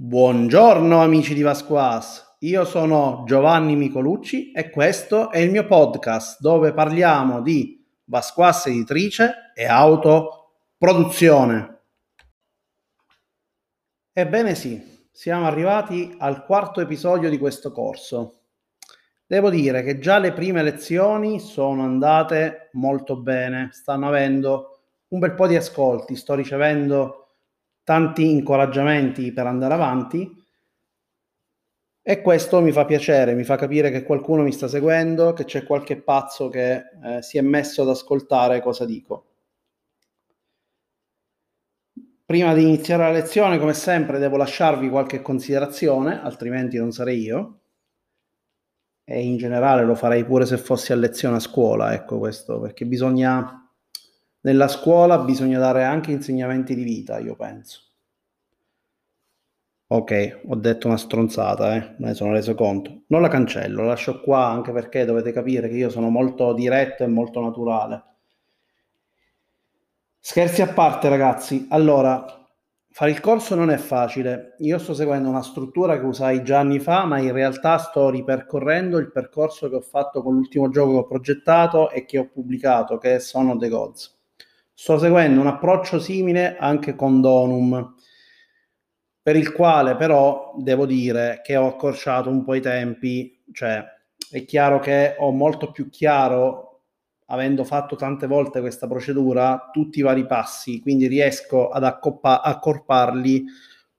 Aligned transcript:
Buongiorno 0.00 1.02
amici 1.02 1.34
di 1.34 1.42
Vasquas, 1.42 2.36
io 2.42 2.64
sono 2.64 3.24
Giovanni 3.26 3.74
Micolucci 3.74 4.52
e 4.52 4.70
questo 4.70 5.32
è 5.32 5.38
il 5.38 5.50
mio 5.50 5.66
podcast 5.66 6.38
dove 6.38 6.72
parliamo 6.72 7.42
di 7.42 7.84
Vasquas 8.04 8.68
editrice 8.68 9.50
e 9.56 9.66
autoproduzione. 9.66 11.80
Ebbene 14.12 14.54
sì, 14.54 15.08
siamo 15.10 15.46
arrivati 15.46 16.14
al 16.18 16.44
quarto 16.44 16.80
episodio 16.80 17.28
di 17.28 17.36
questo 17.36 17.72
corso. 17.72 18.42
Devo 19.26 19.50
dire 19.50 19.82
che 19.82 19.98
già 19.98 20.18
le 20.18 20.32
prime 20.32 20.62
lezioni 20.62 21.40
sono 21.40 21.82
andate 21.82 22.70
molto 22.74 23.16
bene, 23.16 23.70
stanno 23.72 24.06
avendo 24.06 24.82
un 25.08 25.18
bel 25.18 25.34
po' 25.34 25.48
di 25.48 25.56
ascolti, 25.56 26.14
sto 26.14 26.34
ricevendo 26.34 27.27
tanti 27.88 28.30
incoraggiamenti 28.30 29.32
per 29.32 29.46
andare 29.46 29.72
avanti 29.72 30.30
e 32.02 32.20
questo 32.20 32.60
mi 32.60 32.70
fa 32.70 32.84
piacere, 32.84 33.32
mi 33.32 33.44
fa 33.44 33.56
capire 33.56 33.90
che 33.90 34.02
qualcuno 34.02 34.42
mi 34.42 34.52
sta 34.52 34.68
seguendo, 34.68 35.32
che 35.32 35.46
c'è 35.46 35.64
qualche 35.64 35.96
pazzo 35.96 36.50
che 36.50 36.84
eh, 37.02 37.22
si 37.22 37.38
è 37.38 37.40
messo 37.40 37.80
ad 37.80 37.88
ascoltare 37.88 38.60
cosa 38.60 38.84
dico. 38.84 39.24
Prima 42.26 42.52
di 42.52 42.60
iniziare 42.60 43.04
la 43.04 43.10
lezione, 43.10 43.58
come 43.58 43.72
sempre, 43.72 44.18
devo 44.18 44.36
lasciarvi 44.36 44.90
qualche 44.90 45.22
considerazione, 45.22 46.20
altrimenti 46.20 46.76
non 46.76 46.92
sarei 46.92 47.22
io. 47.22 47.60
E 49.02 49.22
in 49.22 49.38
generale 49.38 49.86
lo 49.86 49.94
farei 49.94 50.26
pure 50.26 50.44
se 50.44 50.58
fossi 50.58 50.92
a 50.92 50.96
lezione 50.96 51.36
a 51.36 51.40
scuola, 51.40 51.94
ecco 51.94 52.18
questo, 52.18 52.60
perché 52.60 52.84
bisogna 52.84 53.67
nella 54.40 54.68
scuola 54.68 55.18
bisogna 55.18 55.58
dare 55.58 55.84
anche 55.84 56.12
insegnamenti 56.12 56.74
di 56.74 56.82
vita, 56.82 57.18
io 57.18 57.36
penso. 57.36 57.82
Ok, 59.90 60.40
ho 60.46 60.54
detto 60.54 60.86
una 60.86 60.96
stronzata, 60.98 61.74
eh? 61.74 61.94
me 61.98 62.08
ne 62.08 62.14
sono 62.14 62.32
reso 62.32 62.54
conto. 62.54 63.04
Non 63.08 63.22
la 63.22 63.28
cancello, 63.28 63.82
la 63.82 63.88
lascio 63.88 64.20
qua 64.20 64.46
anche 64.46 64.70
perché 64.70 65.04
dovete 65.06 65.32
capire 65.32 65.68
che 65.68 65.76
io 65.76 65.88
sono 65.88 66.10
molto 66.10 66.52
diretto 66.52 67.04
e 67.04 67.06
molto 67.06 67.40
naturale. 67.40 68.04
Scherzi 70.20 70.60
a 70.60 70.68
parte, 70.74 71.08
ragazzi. 71.08 71.66
Allora, 71.70 72.22
fare 72.90 73.10
il 73.10 73.20
corso 73.20 73.54
non 73.54 73.70
è 73.70 73.78
facile. 73.78 74.56
Io 74.58 74.78
sto 74.78 74.92
seguendo 74.92 75.30
una 75.30 75.42
struttura 75.42 75.98
che 75.98 76.04
usai 76.04 76.42
già 76.42 76.58
anni 76.58 76.80
fa, 76.80 77.06
ma 77.06 77.18
in 77.18 77.32
realtà 77.32 77.78
sto 77.78 78.10
ripercorrendo 78.10 78.98
il 78.98 79.10
percorso 79.10 79.70
che 79.70 79.76
ho 79.76 79.80
fatto 79.80 80.22
con 80.22 80.34
l'ultimo 80.34 80.68
gioco 80.68 80.92
che 80.92 80.98
ho 80.98 81.06
progettato 81.06 81.90
e 81.90 82.04
che 82.04 82.18
ho 82.18 82.28
pubblicato, 82.28 82.98
che 82.98 83.18
sono 83.20 83.56
The 83.56 83.68
Gods. 83.70 84.17
Sto 84.80 84.96
seguendo 84.96 85.40
un 85.40 85.48
approccio 85.48 85.98
simile 85.98 86.56
anche 86.56 86.94
con 86.94 87.20
Donum, 87.20 87.96
per 89.20 89.34
il 89.34 89.50
quale 89.50 89.96
però 89.96 90.54
devo 90.56 90.86
dire 90.86 91.40
che 91.42 91.56
ho 91.56 91.66
accorciato 91.66 92.30
un 92.30 92.44
po' 92.44 92.54
i 92.54 92.60
tempi, 92.60 93.42
cioè 93.52 93.84
è 94.30 94.44
chiaro 94.44 94.78
che 94.78 95.16
ho 95.18 95.32
molto 95.32 95.72
più 95.72 95.90
chiaro, 95.90 96.82
avendo 97.26 97.64
fatto 97.64 97.96
tante 97.96 98.28
volte 98.28 98.60
questa 98.60 98.86
procedura, 98.86 99.68
tutti 99.72 99.98
i 99.98 100.02
vari 100.02 100.26
passi, 100.26 100.80
quindi 100.80 101.08
riesco 101.08 101.70
ad 101.70 101.82
accoppa- 101.82 102.40
accorparli 102.40 103.46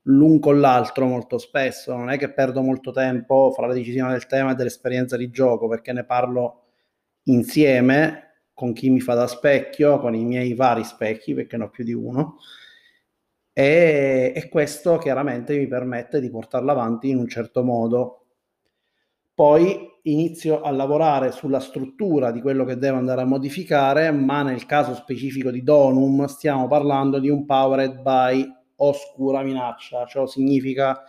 l'un 0.03 0.39
con 0.39 0.61
l'altro 0.61 1.05
molto 1.07 1.39
spesso, 1.39 1.93
non 1.93 2.09
è 2.09 2.17
che 2.17 2.31
perdo 2.31 2.61
molto 2.61 2.91
tempo 2.91 3.51
fra 3.51 3.67
la 3.67 3.73
decisione 3.73 4.13
del 4.13 4.27
tema 4.27 4.51
e 4.51 4.55
dell'esperienza 4.55 5.17
di 5.17 5.29
gioco, 5.29 5.67
perché 5.67 5.91
ne 5.91 6.05
parlo 6.05 6.67
insieme 7.23 8.28
con 8.59 8.73
chi 8.73 8.89
mi 8.89 8.99
fa 8.99 9.13
da 9.13 9.25
specchio, 9.25 9.99
con 9.99 10.13
i 10.13 10.25
miei 10.25 10.53
vari 10.53 10.83
specchi, 10.83 11.33
perché 11.33 11.55
ne 11.55 11.63
ho 11.63 11.69
più 11.69 11.85
di 11.85 11.93
uno, 11.93 12.39
e, 13.53 14.33
e 14.35 14.49
questo 14.49 14.97
chiaramente 14.97 15.57
mi 15.57 15.65
permette 15.65 16.19
di 16.19 16.29
portarlo 16.29 16.69
avanti 16.69 17.07
in 17.07 17.19
un 17.19 17.29
certo 17.29 17.63
modo. 17.63 18.25
Poi 19.33 19.79
inizio 20.01 20.59
a 20.59 20.71
lavorare 20.71 21.31
sulla 21.31 21.61
struttura 21.61 22.31
di 22.31 22.41
quello 22.41 22.65
che 22.65 22.75
devo 22.75 22.97
andare 22.97 23.21
a 23.21 23.25
modificare, 23.25 24.11
ma 24.11 24.43
nel 24.43 24.65
caso 24.65 24.93
specifico 24.93 25.51
di 25.51 25.63
Donum 25.63 26.25
stiamo 26.25 26.67
parlando 26.67 27.17
di 27.19 27.29
un 27.29 27.45
powered 27.45 28.01
by 28.01 28.45
oscura 28.75 29.41
minaccia, 29.41 30.05
ciò 30.05 30.25
significa 30.25 31.01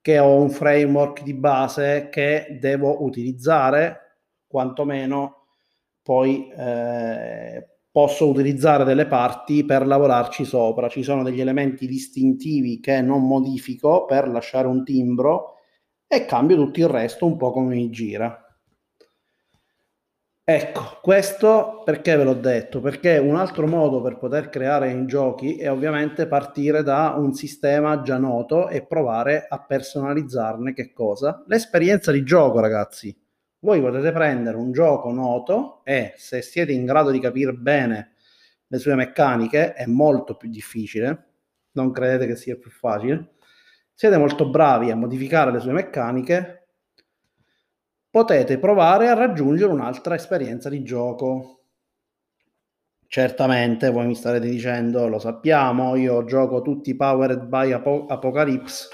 che 0.00 0.20
ho 0.20 0.36
un 0.36 0.50
framework 0.50 1.24
di 1.24 1.34
base 1.34 2.10
che 2.12 2.58
devo 2.60 3.02
utilizzare 3.02 4.20
quantomeno 4.46 5.35
poi 6.06 6.48
eh, 6.56 7.66
posso 7.90 8.28
utilizzare 8.28 8.84
delle 8.84 9.06
parti 9.06 9.64
per 9.64 9.84
lavorarci 9.84 10.44
sopra. 10.44 10.88
Ci 10.88 11.02
sono 11.02 11.24
degli 11.24 11.40
elementi 11.40 11.88
distintivi 11.88 12.78
che 12.78 13.00
non 13.00 13.26
modifico 13.26 14.04
per 14.04 14.28
lasciare 14.28 14.68
un 14.68 14.84
timbro 14.84 15.54
e 16.06 16.24
cambio 16.24 16.54
tutto 16.54 16.78
il 16.78 16.86
resto 16.86 17.26
un 17.26 17.36
po' 17.36 17.50
come 17.50 17.74
mi 17.74 17.90
gira. 17.90 18.40
Ecco, 20.44 21.00
questo 21.02 21.82
perché 21.84 22.14
ve 22.14 22.22
l'ho 22.22 22.34
detto? 22.34 22.78
Perché 22.78 23.18
un 23.18 23.34
altro 23.34 23.66
modo 23.66 24.00
per 24.00 24.16
poter 24.16 24.48
creare 24.48 24.92
in 24.92 25.08
giochi 25.08 25.56
è 25.56 25.68
ovviamente 25.68 26.28
partire 26.28 26.84
da 26.84 27.16
un 27.18 27.32
sistema 27.32 28.00
già 28.02 28.16
noto 28.16 28.68
e 28.68 28.86
provare 28.86 29.46
a 29.48 29.60
personalizzarne 29.60 30.72
che 30.72 30.92
cosa? 30.92 31.42
L'esperienza 31.48 32.12
di 32.12 32.22
gioco, 32.22 32.60
ragazzi 32.60 33.25
voi 33.60 33.80
potete 33.80 34.12
prendere 34.12 34.56
un 34.56 34.72
gioco 34.72 35.10
noto 35.10 35.84
e 35.84 36.14
se 36.16 36.42
siete 36.42 36.72
in 36.72 36.84
grado 36.84 37.10
di 37.10 37.18
capire 37.18 37.52
bene 37.52 38.14
le 38.66 38.78
sue 38.78 38.94
meccaniche 38.94 39.72
è 39.72 39.86
molto 39.86 40.36
più 40.36 40.48
difficile, 40.48 41.30
non 41.72 41.92
credete 41.92 42.26
che 42.26 42.36
sia 42.36 42.56
più 42.56 42.70
facile, 42.70 43.34
siete 43.92 44.18
molto 44.18 44.48
bravi 44.48 44.90
a 44.90 44.96
modificare 44.96 45.52
le 45.52 45.60
sue 45.60 45.72
meccaniche, 45.72 46.68
potete 48.10 48.58
provare 48.58 49.08
a 49.08 49.14
raggiungere 49.14 49.72
un'altra 49.72 50.14
esperienza 50.14 50.68
di 50.68 50.82
gioco. 50.82 51.64
Certamente 53.08 53.90
voi 53.90 54.06
mi 54.06 54.14
starete 54.14 54.48
dicendo, 54.48 55.06
lo 55.06 55.18
sappiamo, 55.18 55.94
io 55.96 56.24
gioco 56.24 56.60
tutti 56.60 56.96
powered 56.96 57.44
by 57.44 57.72
Ap- 57.72 58.10
Apocalypse, 58.10 58.88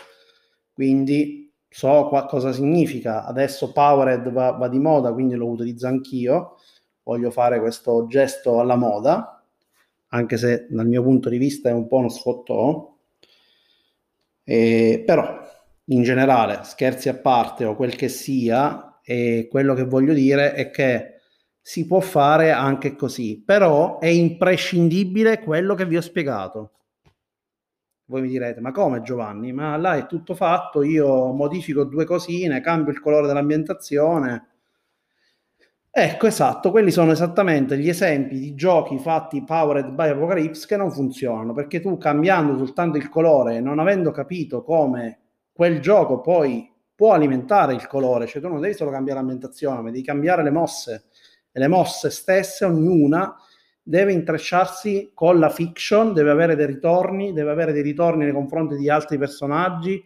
quindi 0.72 1.41
so 1.72 2.06
qua, 2.08 2.26
cosa 2.26 2.52
significa. 2.52 3.24
Adesso 3.24 3.72
Powered 3.72 4.30
va, 4.30 4.52
va, 4.52 4.68
di 4.68 4.78
moda, 4.78 5.12
quindi 5.12 5.34
lo 5.34 5.48
utilizzo 5.48 5.86
anch'io. 5.86 6.56
Voglio 7.02 7.30
fare 7.30 7.58
questo 7.60 8.06
gesto 8.06 8.60
alla 8.60 8.76
moda, 8.76 9.42
anche 10.08 10.36
se 10.36 10.66
dal 10.70 10.86
mio 10.86 11.02
punto 11.02 11.28
di 11.28 11.38
vista 11.38 11.68
è 11.70 11.72
un 11.72 11.88
po' 11.88 11.96
uno 11.96 12.08
sfottò. 12.08 12.94
E, 14.44 15.02
però, 15.04 15.40
in 15.86 16.02
generale, 16.02 16.60
scherzi 16.62 17.08
a 17.08 17.16
parte 17.16 17.64
o 17.64 17.74
quel 17.74 17.96
che 17.96 18.08
sia, 18.08 19.00
e 19.02 19.48
quello 19.50 19.74
che 19.74 19.84
voglio 19.84 20.12
dire 20.12 20.52
è 20.54 20.70
che 20.70 21.20
si 21.60 21.86
può 21.86 22.00
fare 22.00 22.50
anche 22.50 22.94
così, 22.94 23.42
però 23.44 23.98
è 23.98 24.06
imprescindibile 24.06 25.40
quello 25.40 25.74
che 25.74 25.86
vi 25.86 25.96
ho 25.96 26.00
spiegato 26.00 26.72
voi 28.12 28.20
mi 28.20 28.28
direte, 28.28 28.60
ma 28.60 28.72
come 28.72 29.00
Giovanni? 29.00 29.52
Ma 29.54 29.74
là 29.78 29.96
è 29.96 30.06
tutto 30.06 30.34
fatto, 30.34 30.82
io 30.82 31.32
modifico 31.32 31.84
due 31.84 32.04
cosine, 32.04 32.60
cambio 32.60 32.92
il 32.92 33.00
colore 33.00 33.26
dell'ambientazione. 33.26 34.48
Ecco, 35.90 36.26
esatto, 36.26 36.70
quelli 36.70 36.90
sono 36.90 37.12
esattamente 37.12 37.78
gli 37.78 37.88
esempi 37.88 38.38
di 38.38 38.54
giochi 38.54 38.98
fatti 38.98 39.44
powered 39.44 39.90
by 39.92 40.10
Apocalypse 40.10 40.66
che 40.66 40.76
non 40.76 40.90
funzionano, 40.90 41.54
perché 41.54 41.80
tu 41.80 41.96
cambiando 41.96 42.58
soltanto 42.58 42.98
il 42.98 43.08
colore, 43.08 43.60
non 43.60 43.78
avendo 43.78 44.10
capito 44.10 44.62
come 44.62 45.20
quel 45.50 45.80
gioco 45.80 46.20
poi 46.20 46.70
può 46.94 47.12
alimentare 47.12 47.72
il 47.72 47.86
colore, 47.86 48.26
cioè 48.26 48.42
tu 48.42 48.48
non 48.48 48.60
devi 48.60 48.74
solo 48.74 48.90
cambiare 48.90 49.20
l'ambientazione, 49.20 49.80
ma 49.80 49.90
devi 49.90 50.02
cambiare 50.02 50.42
le 50.42 50.50
mosse, 50.50 51.04
e 51.50 51.58
le 51.58 51.68
mosse 51.68 52.10
stesse, 52.10 52.66
ognuna, 52.66 53.34
deve 53.82 54.12
intrecciarsi 54.12 55.10
con 55.12 55.38
la 55.38 55.48
fiction, 55.48 56.12
deve 56.12 56.30
avere 56.30 56.54
dei 56.54 56.66
ritorni, 56.66 57.32
deve 57.32 57.50
avere 57.50 57.72
dei 57.72 57.82
ritorni 57.82 58.24
nei 58.24 58.32
confronti 58.32 58.76
di 58.76 58.88
altri 58.88 59.18
personaggi 59.18 60.02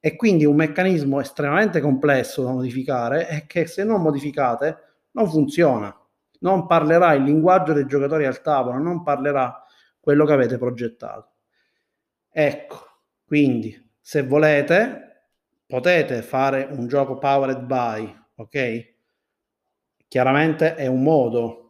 e 0.00 0.16
quindi 0.16 0.44
un 0.44 0.56
meccanismo 0.56 1.20
estremamente 1.20 1.80
complesso 1.80 2.42
da 2.42 2.52
modificare 2.52 3.28
e 3.28 3.46
che 3.46 3.66
se 3.66 3.84
non 3.84 4.00
modificate 4.00 4.78
non 5.12 5.28
funziona. 5.28 5.94
Non 6.40 6.66
parlerà 6.66 7.12
il 7.12 7.22
linguaggio 7.22 7.72
dei 7.72 7.86
giocatori 7.86 8.26
al 8.26 8.40
tavolo, 8.40 8.78
non 8.78 9.02
parlerà 9.02 9.62
quello 10.00 10.24
che 10.24 10.32
avete 10.32 10.58
progettato. 10.58 11.34
Ecco, 12.30 12.78
quindi 13.24 13.90
se 14.00 14.22
volete 14.24 15.26
potete 15.66 16.22
fare 16.22 16.66
un 16.68 16.88
gioco 16.88 17.18
powered 17.18 17.60
by, 17.60 18.24
ok? 18.36 18.94
Chiaramente 20.08 20.74
è 20.74 20.86
un 20.86 21.02
modo 21.02 21.61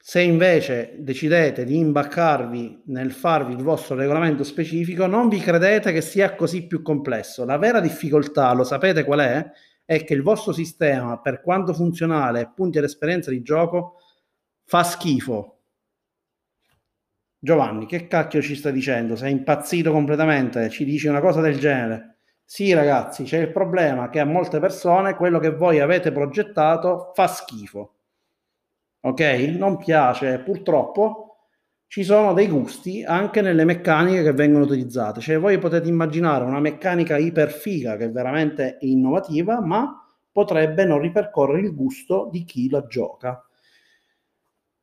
se 0.00 0.22
invece 0.22 0.94
decidete 0.98 1.64
di 1.64 1.76
imbaccarvi 1.76 2.84
nel 2.86 3.12
farvi 3.12 3.52
il 3.52 3.62
vostro 3.62 3.96
regolamento 3.96 4.44
specifico, 4.44 5.06
non 5.06 5.28
vi 5.28 5.38
credete 5.38 5.92
che 5.92 6.00
sia 6.00 6.34
così 6.34 6.66
più 6.66 6.82
complesso. 6.82 7.44
La 7.44 7.58
vera 7.58 7.80
difficoltà, 7.80 8.52
lo 8.52 8.64
sapete 8.64 9.04
qual 9.04 9.20
è? 9.20 9.50
È 9.84 10.04
che 10.04 10.14
il 10.14 10.22
vostro 10.22 10.52
sistema, 10.52 11.20
per 11.20 11.42
quanto 11.42 11.74
funzionale 11.74 12.40
e 12.40 12.50
punti 12.54 12.78
all'esperienza 12.78 13.30
di 13.30 13.42
gioco, 13.42 13.96
fa 14.64 14.82
schifo. 14.82 15.62
Giovanni, 17.40 17.86
che 17.86 18.06
cacchio 18.06 18.40
ci 18.40 18.54
stai 18.54 18.72
dicendo? 18.72 19.14
Sei 19.14 19.32
impazzito 19.32 19.92
completamente? 19.92 20.68
Ci 20.70 20.84
dici 20.84 21.06
una 21.06 21.20
cosa 21.20 21.40
del 21.40 21.58
genere? 21.58 22.18
Sì, 22.44 22.72
ragazzi, 22.72 23.24
c'è 23.24 23.38
il 23.38 23.52
problema 23.52 24.08
che 24.08 24.20
a 24.20 24.24
molte 24.24 24.58
persone 24.58 25.14
quello 25.14 25.38
che 25.38 25.50
voi 25.50 25.80
avete 25.80 26.12
progettato 26.12 27.12
fa 27.14 27.26
schifo. 27.26 27.97
Ok? 29.00 29.20
Non 29.56 29.76
piace, 29.76 30.40
purtroppo 30.40 31.28
ci 31.86 32.04
sono 32.04 32.34
dei 32.34 32.48
gusti 32.48 33.02
anche 33.02 33.40
nelle 33.40 33.64
meccaniche 33.64 34.22
che 34.22 34.32
vengono 34.32 34.64
utilizzate. 34.64 35.20
Cioè, 35.20 35.38
voi 35.38 35.58
potete 35.58 35.88
immaginare 35.88 36.44
una 36.44 36.60
meccanica 36.60 37.16
iperfiga 37.16 37.96
che 37.96 38.04
è 38.04 38.10
veramente 38.10 38.76
innovativa, 38.80 39.60
ma 39.60 40.04
potrebbe 40.30 40.84
non 40.84 41.00
ripercorrere 41.00 41.60
il 41.60 41.74
gusto 41.74 42.28
di 42.30 42.44
chi 42.44 42.68
la 42.68 42.86
gioca. 42.86 43.42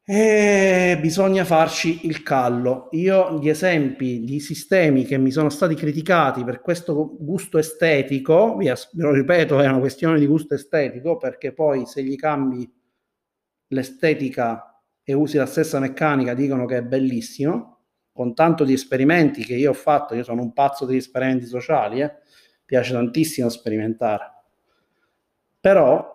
E 0.08 0.98
bisogna 1.02 1.44
farci 1.46 2.06
il 2.08 2.22
callo. 2.24 2.90
Io 2.92 3.40
gli 3.40 3.50
esempi 3.50 4.24
di 4.24 4.40
sistemi 4.40 5.04
che 5.04 5.18
mi 5.18 5.32
sono 5.32 5.50
stati 5.50 5.74
criticati 5.76 6.44
per 6.44 6.62
questo 6.62 7.16
gusto 7.20 7.58
estetico, 7.58 8.56
vi 8.56 8.72
lo 8.94 9.12
ripeto, 9.12 9.60
è 9.60 9.68
una 9.68 9.80
questione 9.80 10.20
di 10.20 10.28
gusto 10.28 10.54
estetico, 10.54 11.18
perché 11.18 11.54
poi 11.54 11.86
se 11.86 12.04
gli 12.04 12.16
cambi 12.16 12.72
l'estetica 13.68 14.82
e 15.04 15.14
usi 15.14 15.38
la 15.38 15.46
stessa 15.46 15.80
meccanica 15.80 16.34
dicono 16.34 16.66
che 16.66 16.78
è 16.78 16.84
bellissimo, 16.84 17.76
con 18.12 18.34
tanto 18.34 18.64
di 18.64 18.74
esperimenti 18.74 19.44
che 19.44 19.56
io 19.56 19.72
ho 19.72 19.74
fatto, 19.74 20.16
io 20.16 20.24
sono 20.24 20.42
un 20.42 20.54
pazzo 20.54 20.86
degli 20.86 20.98
esperimenti 20.98 21.46
sociali, 21.46 22.02
eh? 22.02 22.16
piace 22.64 22.94
tantissimo 22.94 23.50
sperimentare. 23.50 24.34
Però 25.60 26.14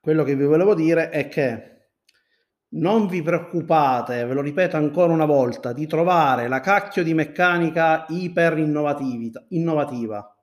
quello 0.00 0.24
che 0.24 0.36
vi 0.36 0.44
volevo 0.44 0.74
dire 0.74 1.10
è 1.10 1.28
che 1.28 1.70
non 2.72 3.06
vi 3.06 3.22
preoccupate, 3.22 4.24
ve 4.24 4.32
lo 4.32 4.40
ripeto 4.40 4.76
ancora 4.76 5.12
una 5.12 5.24
volta, 5.24 5.72
di 5.72 5.86
trovare 5.86 6.46
la 6.46 6.60
cacchio 6.60 7.02
di 7.02 7.12
meccanica 7.14 8.06
iper 8.08 8.56
innovativa. 8.58 10.34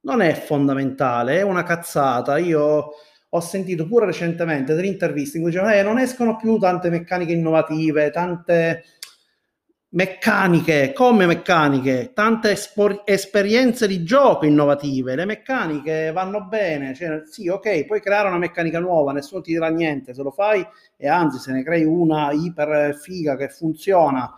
Non 0.00 0.20
è 0.20 0.34
fondamentale, 0.34 1.38
è 1.38 1.42
una 1.42 1.62
cazzata. 1.62 2.36
Io 2.36 2.90
ho 3.34 3.40
sentito 3.40 3.86
pure 3.86 4.04
recentemente 4.06 4.74
delle 4.74 4.88
interviste 4.88 5.38
in 5.38 5.42
cui 5.42 5.52
dicevano 5.52 5.74
eh, 5.74 5.82
non 5.82 5.98
escono 5.98 6.36
più 6.36 6.58
tante 6.58 6.90
meccaniche 6.90 7.32
innovative, 7.32 8.10
tante 8.10 8.84
meccaniche, 9.94 10.92
come 10.92 11.26
meccaniche, 11.26 12.12
tante 12.14 12.50
espor- 12.50 13.02
esperienze 13.04 13.86
di 13.86 14.04
gioco 14.04 14.44
innovative, 14.44 15.14
le 15.14 15.24
meccaniche 15.24 16.12
vanno 16.12 16.44
bene, 16.44 16.94
cioè, 16.94 17.22
sì 17.26 17.48
ok, 17.48 17.86
puoi 17.86 18.00
creare 18.00 18.28
una 18.28 18.38
meccanica 18.38 18.78
nuova, 18.80 19.12
nessuno 19.12 19.40
ti 19.40 19.52
dirà 19.52 19.68
niente 19.68 20.14
se 20.14 20.22
lo 20.22 20.30
fai 20.30 20.66
e 20.96 21.08
anzi 21.08 21.38
se 21.38 21.52
ne 21.52 21.62
crei 21.62 21.84
una 21.84 22.32
iper 22.32 22.94
figa 22.94 23.36
che 23.36 23.48
funziona 23.48 24.30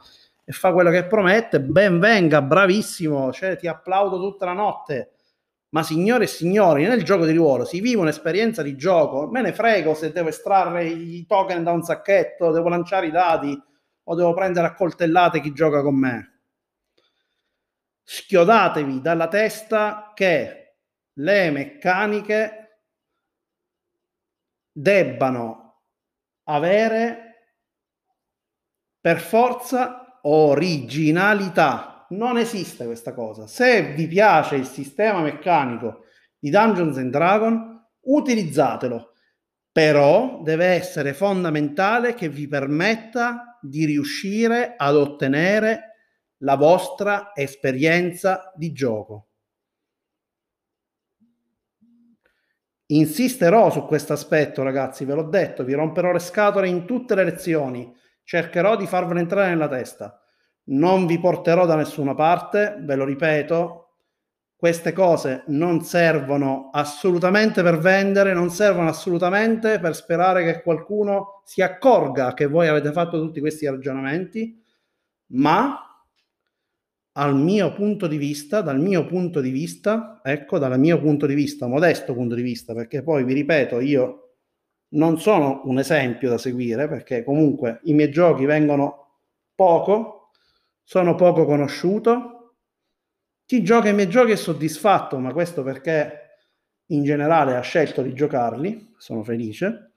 e 0.44 0.52
fa 0.52 0.73
quello 0.73 0.90
che 0.90 1.05
promette, 1.05 1.61
ben 1.61 1.99
venga, 1.99 2.43
bravissimo, 2.43 3.32
cioè, 3.32 3.56
ti 3.56 3.67
applaudo 3.67 4.19
tutta 4.19 4.44
la 4.44 4.52
notte 4.52 5.13
ma 5.75 5.82
signore 5.82 6.25
e 6.25 6.29
signori, 6.29 6.87
nel 6.87 7.03
gioco 7.03 7.26
di 7.26 7.35
ruolo 7.35 7.65
si 7.65 7.81
vive 7.81 7.99
un'esperienza 7.99 8.62
di 8.62 8.76
gioco. 8.76 9.26
Me 9.26 9.43
ne 9.43 9.53
frego 9.53 9.93
se 9.94 10.12
devo 10.12 10.29
estrarre 10.29 10.87
i 10.87 11.26
token 11.26 11.65
da 11.65 11.73
un 11.73 11.82
sacchetto, 11.82 12.53
devo 12.53 12.69
lanciare 12.69 13.09
i 13.09 13.11
dati 13.11 13.61
o 14.05 14.15
devo 14.15 14.32
prendere 14.35 14.69
a 14.69 14.75
coltellate 14.75 15.41
chi 15.41 15.53
gioca 15.53 15.82
con 15.82 15.99
me. 15.99 16.43
Schiodatevi 18.05 19.00
dalla 19.00 19.26
testa 19.26 20.12
che 20.15 20.76
le 21.15 21.50
meccaniche 21.50 22.82
debbano 24.71 25.81
avere 26.44 27.49
per 29.00 29.19
forza 29.19 30.21
originalità 30.23 31.94
non 32.11 32.37
esiste 32.37 32.85
questa 32.85 33.15
cosa. 33.15 33.47
Se 33.47 33.95
vi 33.95 34.06
piace 34.06 34.56
il 34.56 34.67
sistema 34.67 35.21
meccanico 35.21 36.05
di 36.39 36.51
Dungeons 36.51 36.97
and 36.99 37.11
Dragons, 37.11 37.81
utilizzatelo. 38.01 39.12
Però 39.73 40.41
deve 40.43 40.67
essere 40.67 41.15
fondamentale 41.15 42.15
che 42.15 42.29
vi 42.29 42.47
permetta 42.47 43.59
di 43.61 43.85
riuscire 43.85 44.75
ad 44.77 44.95
ottenere 44.95 45.95
la 46.39 46.55
vostra 46.56 47.33
esperienza 47.35 48.53
di 48.55 48.73
gioco. 48.73 49.29
Insisterò 52.87 53.71
su 53.71 53.85
questo 53.87 54.12
aspetto, 54.12 54.62
ragazzi, 54.62 55.05
ve 55.05 55.15
l'ho 55.15 55.25
detto, 55.25 55.65
vi 55.65 55.73
romperò 55.73 56.12
le 56.12 56.19
scatole 56.19 56.69
in 56.69 56.85
tutte 56.85 57.15
le 57.15 57.25
lezioni, 57.25 57.93
cercherò 58.23 58.77
di 58.77 58.87
farvelo 58.87 59.19
entrare 59.19 59.49
nella 59.49 59.69
testa 59.69 60.24
non 60.64 61.06
vi 61.06 61.19
porterò 61.19 61.66
da 61.66 61.76
nessuna 61.76 62.14
parte, 62.14 62.76
ve 62.81 62.94
lo 62.94 63.05
ripeto, 63.05 63.84
queste 64.56 64.93
cose 64.93 65.44
non 65.49 65.82
servono 65.82 66.70
assolutamente 66.72 67.62
per 67.62 67.78
vendere, 67.78 68.32
non 68.32 68.49
servono 68.49 68.88
assolutamente 68.88 69.78
per 69.78 69.94
sperare 69.94 70.43
che 70.44 70.62
qualcuno 70.62 71.43
si 71.44 71.61
accorga 71.61 72.32
che 72.32 72.46
voi 72.46 72.69
avete 72.69 72.90
fatto 72.93 73.20
tutti 73.20 73.40
questi 73.40 73.66
ragionamenti, 73.66 74.58
ma 75.32 75.78
al 77.16 77.37
mio 77.37 77.72
punto 77.75 78.06
di 78.06 78.16
vista, 78.16 78.61
dal 78.62 78.81
mio 78.81 79.05
punto 79.05 79.40
di 79.40 79.50
vista, 79.50 80.20
ecco, 80.25 80.58
dal 80.58 80.78
mio 80.78 80.99
punto 80.99 81.26
di 81.26 81.34
vista, 81.34 81.66
modesto 81.66 82.14
punto 82.14 82.34
di 82.34 82.43
vista, 82.43 82.72
perché 82.72 83.02
poi 83.02 83.22
vi 83.25 83.34
ripeto, 83.34 83.81
io 83.81 84.20
non 84.94 85.20
sono 85.20 85.61
un 85.64 85.78
esempio 85.78 86.31
da 86.31 86.38
seguire, 86.38 86.88
perché 86.88 87.22
comunque 87.22 87.81
i 87.84 87.93
miei 87.93 88.11
giochi 88.11 88.46
vengono 88.46 89.19
poco 89.55 90.13
sono 90.85 91.15
poco 91.15 91.45
conosciuto. 91.45 92.55
Chi 93.47 93.63
gioca 93.65 93.89
i 93.89 93.95
miei 93.95 94.09
giochi 94.09 94.33
è 94.33 94.37
soddisfatto, 94.37 95.19
ma 95.19 95.33
questo 95.33 95.63
perché 95.63 96.21
in 96.89 97.03
generale 97.03 97.57
ha 97.57 97.61
scelto 97.61 98.03
di 98.03 98.13
giocarli, 98.13 98.95
sono 98.99 99.23
felice. 99.23 99.93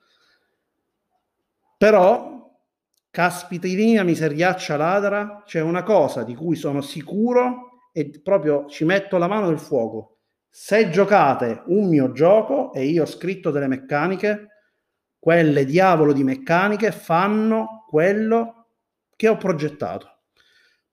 Però, 1.76 2.50
caspitina 3.10 4.02
miseriaccia 4.02 4.76
ladra, 4.76 5.42
c'è 5.44 5.60
una 5.60 5.82
cosa 5.82 6.24
di 6.24 6.34
cui 6.34 6.56
sono 6.56 6.80
sicuro 6.80 7.90
e 7.92 8.20
proprio 8.22 8.66
ci 8.66 8.84
metto 8.84 9.16
la 9.18 9.28
mano 9.28 9.48
nel 9.48 9.58
fuoco. 9.58 10.16
Se 10.48 10.90
giocate 10.90 11.62
un 11.66 11.88
mio 11.88 12.12
gioco 12.12 12.72
e 12.72 12.84
io 12.84 13.02
ho 13.02 13.06
scritto 13.06 13.50
delle 13.50 13.68
meccaniche, 13.68 14.46
quelle 15.18 15.64
diavolo 15.64 16.12
di 16.12 16.24
meccaniche 16.24 16.90
fanno 16.90 17.84
quello 17.88 18.68
che 19.14 19.28
ho 19.28 19.36
progettato. 19.36 20.17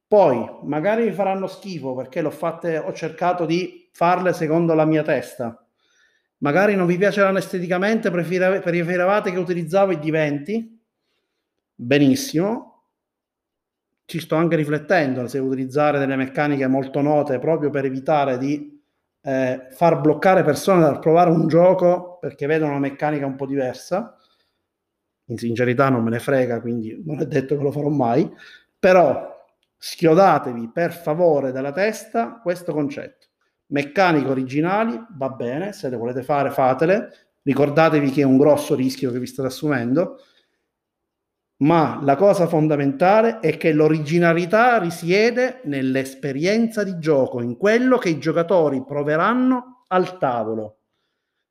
Poi 0.07 0.59
magari 0.63 1.05
mi 1.05 1.11
faranno 1.11 1.47
schifo 1.47 1.95
perché 1.95 2.21
l'ho 2.21 2.31
fatte, 2.31 2.77
ho 2.77 2.93
cercato 2.93 3.45
di 3.45 3.89
farle 3.91 4.33
secondo 4.33 4.73
la 4.73 4.85
mia 4.85 5.01
testa. 5.01 5.59
Magari 6.39 6.75
non 6.75 6.85
vi 6.85 6.97
piaceranno 6.97 7.37
esteticamente, 7.37 8.11
preferivate 8.11 9.31
che 9.31 9.37
utilizzavo 9.37 9.91
i 9.93 9.99
diventi. 9.99 10.79
Benissimo. 11.73 12.71
Ci 14.05 14.19
sto 14.19 14.35
anche 14.35 14.55
riflettendo 14.55 15.27
se 15.27 15.39
utilizzare 15.39 15.97
delle 15.97 16.15
meccaniche 16.15 16.67
molto 16.67 17.01
note 17.01 17.39
proprio 17.39 17.71
per 17.71 17.85
evitare 17.85 18.37
di 18.37 18.79
eh, 19.21 19.67
far 19.71 19.99
bloccare 19.99 20.43
persone 20.43 20.81
dal 20.81 20.99
provare 20.99 21.31
un 21.31 21.47
gioco 21.47 22.19
perché 22.19 22.45
vedono 22.45 22.71
una 22.71 22.79
meccanica 22.79 23.25
un 23.25 23.35
po' 23.35 23.47
diversa. 23.47 24.15
In 25.29 25.37
sincerità 25.37 25.89
non 25.89 26.03
me 26.03 26.11
ne 26.11 26.19
frega, 26.19 26.61
quindi 26.61 27.01
non 27.03 27.19
è 27.19 27.25
detto 27.25 27.57
che 27.57 27.63
lo 27.63 27.71
farò 27.71 27.89
mai. 27.89 28.31
Però 28.77 29.34
schiodatevi 29.87 30.71
per 30.73 30.91
favore 30.93 31.51
dalla 31.51 31.71
testa 31.71 32.39
questo 32.41 32.73
concetto. 32.73 33.27
Meccaniche 33.67 34.27
originali, 34.27 34.99
va 35.11 35.29
bene, 35.29 35.73
se 35.73 35.89
le 35.89 35.95
volete 35.95 36.23
fare 36.23 36.49
fatele, 36.49 37.11
ricordatevi 37.43 38.09
che 38.09 38.21
è 38.21 38.25
un 38.25 38.37
grosso 38.37 38.73
rischio 38.73 39.11
che 39.11 39.19
vi 39.19 39.27
state 39.27 39.49
assumendo, 39.49 40.21
ma 41.57 41.99
la 42.01 42.15
cosa 42.15 42.47
fondamentale 42.47 43.39
è 43.41 43.57
che 43.57 43.73
l'originalità 43.73 44.79
risiede 44.79 45.61
nell'esperienza 45.65 46.83
di 46.83 46.97
gioco, 46.97 47.39
in 47.39 47.55
quello 47.55 47.99
che 47.99 48.09
i 48.09 48.17
giocatori 48.17 48.83
proveranno 48.83 49.83
al 49.89 50.17
tavolo. 50.17 50.79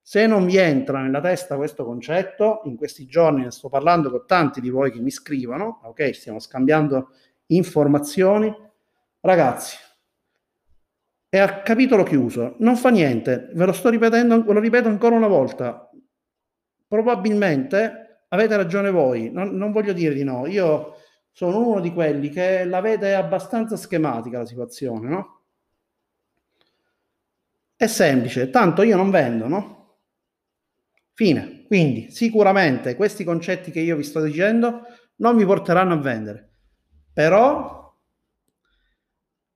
Se 0.03 0.27
non 0.27 0.45
vi 0.45 0.57
entra 0.57 1.01
nella 1.01 1.21
testa 1.21 1.55
questo 1.55 1.85
concetto, 1.85 2.63
in 2.65 2.77
questi 2.77 3.07
giorni 3.07 3.45
ne 3.45 3.53
sto 3.53 3.69
parlando 3.69 4.11
con 4.11 4.25
tanti 4.27 4.61
di 4.61 4.71
voi 4.71 4.91
che 4.91 4.99
mi 4.99 5.13
scrivono, 5.13 5.83
ok, 5.85 6.13
stiamo 6.13 6.41
scambiando 6.41 7.11
informazioni. 7.47 8.53
Ragazzi, 9.21 9.77
è 11.29 11.39
a 11.39 11.63
capitolo 11.63 12.05
chiuso, 12.05 12.55
non 12.61 12.77
fa 12.77 12.91
niente, 12.91 13.51
ve 13.55 13.65
lo 13.65 13.73
sto 13.73 13.89
ripetendo, 13.89 14.45
ve 14.45 14.53
lo 14.53 14.61
ripeto 14.61 14.89
ancora 14.89 15.17
una 15.17 15.27
volta. 15.27 15.91
Probabilmente 16.87 18.27
avete 18.29 18.57
ragione 18.57 18.91
voi, 18.91 19.33
non, 19.33 19.57
non 19.57 19.73
voglio 19.73 19.93
dire 19.93 20.15
di 20.15 20.23
no, 20.23 20.47
io 20.47 20.95
sono 21.33 21.67
uno 21.67 21.81
di 21.81 21.93
quelli 21.93 22.29
che 22.29 22.65
la 22.65 22.81
vede 22.81 23.17
abbastanza 23.17 23.77
schematica 23.77 24.39
la 24.39 24.47
situazione, 24.47 25.09
no? 25.09 25.43
È 27.75 27.87
semplice, 27.89 28.51
tanto 28.51 28.83
io 28.83 28.95
non 28.97 29.11
vendo, 29.11 29.49
no? 29.49 29.97
Fine. 31.15 31.65
Quindi 31.67 32.11
sicuramente 32.13 32.95
questi 32.95 33.25
concetti 33.25 33.73
che 33.73 33.81
io 33.81 33.97
vi 33.97 34.05
sto 34.05 34.21
dicendo 34.21 34.83
non 35.17 35.37
vi 35.37 35.45
porteranno 35.45 35.95
a 35.95 35.97
vendere 35.97 36.54
però 37.15 37.83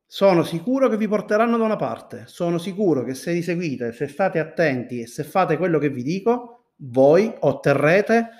sono 0.06 0.42
sicuro 0.42 0.88
che 0.88 0.96
vi 0.96 1.06
porteranno 1.06 1.58
da 1.58 1.64
una 1.64 1.76
parte, 1.76 2.22
sono 2.26 2.56
sicuro 2.56 3.04
che 3.04 3.12
se 3.12 3.32
li 3.32 3.42
seguite, 3.42 3.92
se 3.92 4.08
state 4.08 4.38
attenti 4.38 5.02
e 5.02 5.06
se 5.06 5.22
fate 5.24 5.58
quello 5.58 5.78
che 5.78 5.90
vi 5.90 6.02
dico, 6.02 6.72
voi 6.76 7.30
otterrete 7.40 8.30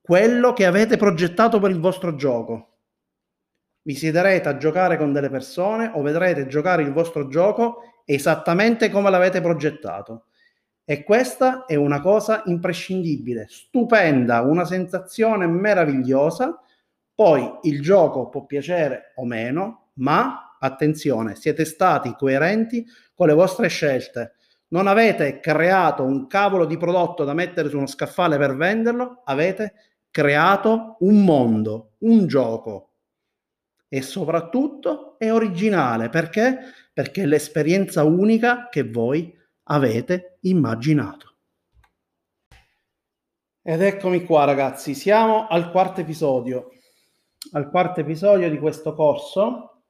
quello 0.00 0.52
che 0.52 0.66
avete 0.66 0.96
progettato 0.96 1.60
per 1.60 1.70
il 1.70 1.78
vostro 1.78 2.16
gioco. 2.16 2.78
Vi 3.82 3.94
siederete 3.94 4.48
a 4.48 4.56
giocare 4.56 4.96
con 4.96 5.12
delle 5.12 5.30
persone 5.30 5.92
o 5.94 6.02
vedrete 6.02 6.46
giocare 6.46 6.82
il 6.82 6.92
vostro 6.92 7.28
gioco 7.28 8.02
esattamente 8.04 8.90
come 8.90 9.10
l'avete 9.10 9.40
progettato. 9.40 10.26
E 10.84 11.04
questa 11.04 11.64
è 11.64 11.74
una 11.76 12.00
cosa 12.00 12.42
imprescindibile, 12.46 13.46
stupenda, 13.48 14.42
una 14.42 14.64
sensazione 14.64 15.46
meravigliosa. 15.46 16.60
Poi 17.14 17.58
il 17.62 17.80
gioco 17.80 18.28
può 18.28 18.44
piacere 18.44 19.12
o 19.16 19.24
meno, 19.24 19.90
ma 19.94 20.56
attenzione, 20.58 21.36
siete 21.36 21.64
stati 21.64 22.14
coerenti 22.16 22.84
con 23.14 23.28
le 23.28 23.34
vostre 23.34 23.68
scelte. 23.68 24.34
Non 24.68 24.86
avete 24.88 25.38
creato 25.38 26.02
un 26.02 26.26
cavolo 26.26 26.64
di 26.64 26.76
prodotto 26.76 27.24
da 27.24 27.34
mettere 27.34 27.68
su 27.68 27.76
uno 27.76 27.86
scaffale 27.86 28.36
per 28.38 28.56
venderlo, 28.56 29.22
avete 29.24 29.74
creato 30.10 30.96
un 31.00 31.24
mondo, 31.24 31.92
un 31.98 32.26
gioco. 32.26 32.94
E 33.88 34.02
soprattutto 34.02 35.16
è 35.18 35.32
originale 35.32 36.08
perché? 36.08 36.58
Perché 36.92 37.22
è 37.22 37.26
l'esperienza 37.26 38.02
unica 38.02 38.68
che 38.68 38.82
voi 38.82 39.32
avete 39.64 40.38
immaginato. 40.40 41.36
Ed 43.62 43.80
eccomi 43.80 44.24
qua 44.24 44.44
ragazzi, 44.44 44.94
siamo 44.94 45.46
al 45.46 45.70
quarto 45.70 46.00
episodio, 46.00 46.70
al 47.52 47.70
quarto 47.70 48.00
episodio 48.00 48.50
di 48.50 48.58
questo 48.58 48.94
corso 48.94 49.82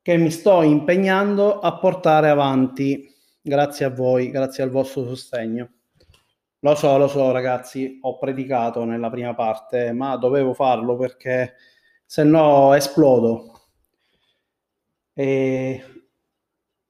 che 0.00 0.16
mi 0.16 0.30
sto 0.30 0.62
impegnando 0.62 1.60
a 1.60 1.78
portare 1.78 2.28
avanti 2.28 3.08
grazie 3.40 3.84
a 3.86 3.90
voi, 3.90 4.30
grazie 4.30 4.62
al 4.62 4.70
vostro 4.70 5.04
sostegno. 5.04 5.70
Lo 6.60 6.74
so, 6.74 6.96
lo 6.96 7.08
so 7.08 7.32
ragazzi, 7.32 7.98
ho 8.02 8.18
predicato 8.18 8.84
nella 8.84 9.10
prima 9.10 9.34
parte, 9.34 9.92
ma 9.92 10.16
dovevo 10.16 10.54
farlo 10.54 10.96
perché 10.96 11.54
se 12.04 12.24
no 12.24 12.74
esplodo. 12.74 13.50
E 15.14 15.82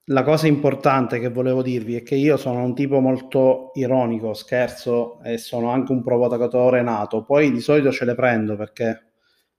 la 0.06 0.22
cosa 0.24 0.46
importante 0.46 1.18
che 1.18 1.30
volevo 1.30 1.62
dirvi 1.62 1.96
è 1.96 2.02
che 2.02 2.16
io 2.16 2.36
sono 2.36 2.62
un 2.62 2.74
tipo 2.74 3.00
molto 3.00 3.70
ironico, 3.74 4.34
scherzo 4.34 5.20
e 5.22 5.38
sono 5.38 5.70
anche 5.70 5.92
un 5.92 6.02
provocatore 6.02 6.82
nato. 6.82 7.24
Poi 7.24 7.50
di 7.50 7.60
solito 7.60 7.92
ce 7.92 8.04
le 8.04 8.14
prendo 8.14 8.56
perché 8.56 9.11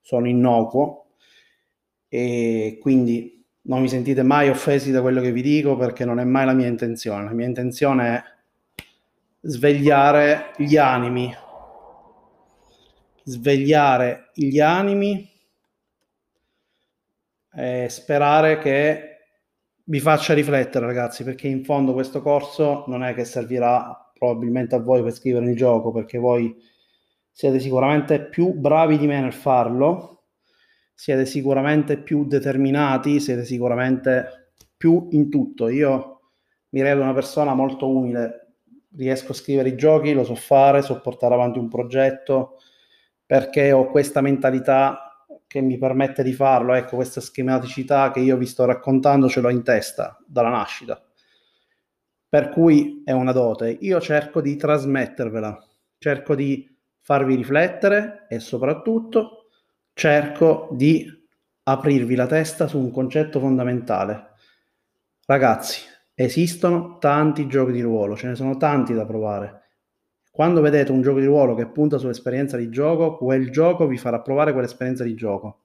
sono 0.03 0.27
innocuo 0.27 1.05
e 2.09 2.77
quindi 2.81 3.43
non 3.61 3.81
mi 3.81 3.87
sentite 3.87 4.21
mai 4.21 4.49
offesi 4.49 4.91
da 4.91 5.01
quello 5.01 5.21
che 5.21 5.31
vi 5.31 5.41
dico 5.41 5.77
perché 5.77 6.03
non 6.03 6.19
è 6.19 6.25
mai 6.25 6.45
la 6.45 6.53
mia 6.53 6.67
intenzione. 6.67 7.23
La 7.23 7.31
mia 7.31 7.47
intenzione 7.47 8.15
è 8.15 8.23
svegliare 9.39 10.51
gli 10.57 10.75
animi, 10.75 11.33
svegliare 13.23 14.29
gli 14.33 14.59
animi 14.59 15.31
e 17.55 17.87
sperare 17.89 18.59
che 18.59 19.09
vi 19.85 19.99
faccia 19.99 20.33
riflettere 20.33 20.85
ragazzi 20.85 21.23
perché 21.23 21.47
in 21.47 21.63
fondo 21.63 21.93
questo 21.93 22.21
corso 22.21 22.83
non 22.87 23.03
è 23.03 23.13
che 23.13 23.25
servirà 23.25 24.11
probabilmente 24.17 24.75
a 24.75 24.79
voi 24.79 25.03
per 25.03 25.11
scrivere 25.11 25.49
il 25.49 25.55
gioco 25.55 25.91
perché 25.91 26.17
voi 26.17 26.55
siete 27.33 27.59
sicuramente 27.59 28.21
più 28.21 28.53
bravi 28.53 28.97
di 28.97 29.07
me 29.07 29.19
nel 29.19 29.33
farlo 29.33 30.27
siete 30.93 31.25
sicuramente 31.25 31.97
più 31.97 32.25
determinati 32.25 33.19
siete 33.19 33.43
sicuramente 33.43 34.51
più 34.77 35.07
in 35.11 35.29
tutto 35.29 35.67
io 35.67 36.21
mi 36.69 36.81
reputo 36.81 37.03
una 37.03 37.13
persona 37.13 37.53
molto 37.53 37.89
umile 37.89 38.53
riesco 38.95 39.33
a 39.33 39.35
scrivere 39.35 39.69
i 39.69 39.75
giochi 39.75 40.13
lo 40.13 40.23
so 40.23 40.35
fare 40.35 40.81
so 40.81 41.01
portare 41.01 41.33
avanti 41.33 41.59
un 41.59 41.67
progetto 41.67 42.59
perché 43.25 43.71
ho 43.71 43.87
questa 43.87 44.21
mentalità 44.21 45.13
che 45.53 45.61
mi 45.61 45.77
permette 45.77 46.23
di 46.23 46.33
farlo, 46.33 46.73
ecco 46.73 46.95
questa 46.95 47.21
schematicità 47.21 48.09
che 48.09 48.19
io 48.21 48.37
vi 48.37 48.47
sto 48.47 48.65
raccontando 48.65 49.29
ce 49.29 49.39
l'ho 49.39 49.49
in 49.49 49.61
testa 49.61 50.19
dalla 50.25 50.49
nascita. 50.49 50.99
Per 52.27 52.49
cui 52.49 53.03
è 53.05 53.11
una 53.11 53.31
dote. 53.31 53.77
Io 53.81 54.01
cerco 54.01 54.41
di 54.41 54.55
trasmettervela, 54.55 55.63
cerco 55.99 56.33
di 56.33 56.72
farvi 57.03 57.35
riflettere 57.35 58.25
e 58.27 58.39
soprattutto 58.39 59.49
cerco 59.93 60.69
di 60.71 61.05
aprirvi 61.63 62.15
la 62.15 62.25
testa 62.25 62.65
su 62.65 62.79
un 62.79 62.89
concetto 62.89 63.39
fondamentale. 63.39 64.31
Ragazzi, 65.27 65.81
esistono 66.15 66.97
tanti 66.97 67.45
giochi 67.45 67.73
di 67.73 67.81
ruolo, 67.81 68.15
ce 68.15 68.27
ne 68.27 68.35
sono 68.35 68.57
tanti 68.57 68.93
da 68.95 69.05
provare 69.05 69.63
quando 70.33 70.61
vedete 70.61 70.91
un 70.91 71.03
gioco 71.03 71.19
di 71.19 71.27
ruolo 71.27 71.53
che 71.53 71.67
punta 71.67 71.99
sull'esperienza 71.99 72.57
di 72.57 72.71
gioco, 72.71 73.17
quel 73.17 73.51
gioco 73.51 73.85
vi 73.85 73.99
farà 73.99 74.19
provare 74.19 74.51
quell'esperienza 74.51 75.03
di 75.03 75.13
gioco. 75.13 75.61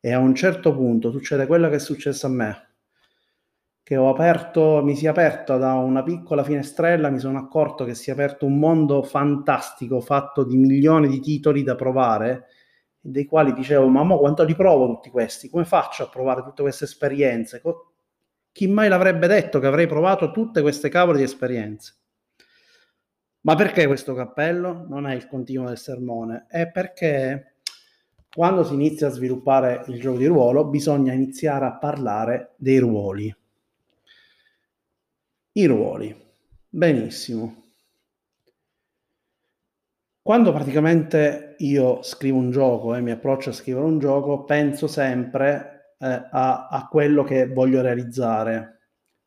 E 0.00 0.14
a 0.14 0.18
un 0.18 0.34
certo 0.34 0.74
punto 0.74 1.10
succede 1.10 1.46
quello 1.46 1.68
che 1.68 1.74
è 1.74 1.78
successo 1.78 2.26
a 2.26 2.30
me, 2.30 2.67
che 3.88 3.96
ho 3.96 4.10
aperto, 4.10 4.82
mi 4.84 4.94
si 4.94 5.06
è 5.06 5.08
aperta 5.08 5.56
da 5.56 5.72
una 5.72 6.02
piccola 6.02 6.44
finestrella, 6.44 7.08
mi 7.08 7.18
sono 7.18 7.38
accorto 7.38 7.86
che 7.86 7.94
si 7.94 8.10
è 8.10 8.12
aperto 8.12 8.44
un 8.44 8.58
mondo 8.58 9.02
fantastico 9.02 10.02
fatto 10.02 10.44
di 10.44 10.58
milioni 10.58 11.08
di 11.08 11.20
titoli 11.20 11.62
da 11.62 11.74
provare, 11.74 12.48
dei 13.00 13.24
quali 13.24 13.54
dicevo, 13.54 13.86
ma 13.88 14.02
mo 14.02 14.18
quanto 14.18 14.44
li 14.44 14.54
provo 14.54 14.88
tutti 14.88 15.08
questi? 15.08 15.48
Come 15.48 15.64
faccio 15.64 16.02
a 16.02 16.08
provare 16.10 16.42
tutte 16.42 16.60
queste 16.60 16.84
esperienze? 16.84 17.62
Chi 18.52 18.66
mai 18.66 18.90
l'avrebbe 18.90 19.26
detto 19.26 19.58
che 19.58 19.66
avrei 19.66 19.86
provato 19.86 20.32
tutte 20.32 20.60
queste 20.60 20.90
cavole 20.90 21.16
di 21.16 21.24
esperienze? 21.24 21.96
Ma 23.40 23.54
perché 23.54 23.86
questo 23.86 24.12
cappello? 24.12 24.84
Non 24.86 25.06
è 25.06 25.14
il 25.14 25.26
continuo 25.26 25.66
del 25.66 25.78
sermone, 25.78 26.44
è 26.50 26.70
perché 26.70 27.54
quando 28.30 28.64
si 28.64 28.74
inizia 28.74 29.06
a 29.06 29.12
sviluppare 29.12 29.84
il 29.86 29.98
gioco 29.98 30.18
di 30.18 30.26
ruolo 30.26 30.66
bisogna 30.66 31.14
iniziare 31.14 31.64
a 31.64 31.78
parlare 31.78 32.52
dei 32.58 32.76
ruoli. 32.76 33.34
I 35.58 35.66
ruoli. 35.66 36.14
Benissimo. 36.68 37.64
Quando 40.22 40.52
praticamente 40.52 41.56
io 41.58 42.00
scrivo 42.02 42.38
un 42.38 42.52
gioco 42.52 42.94
e 42.94 43.00
mi 43.00 43.10
approccio 43.10 43.50
a 43.50 43.52
scrivere 43.52 43.84
un 43.84 43.98
gioco, 43.98 44.44
penso 44.44 44.86
sempre 44.86 45.94
eh, 45.98 46.28
a, 46.30 46.68
a 46.68 46.86
quello 46.88 47.24
che 47.24 47.48
voglio 47.48 47.80
realizzare. 47.82 48.78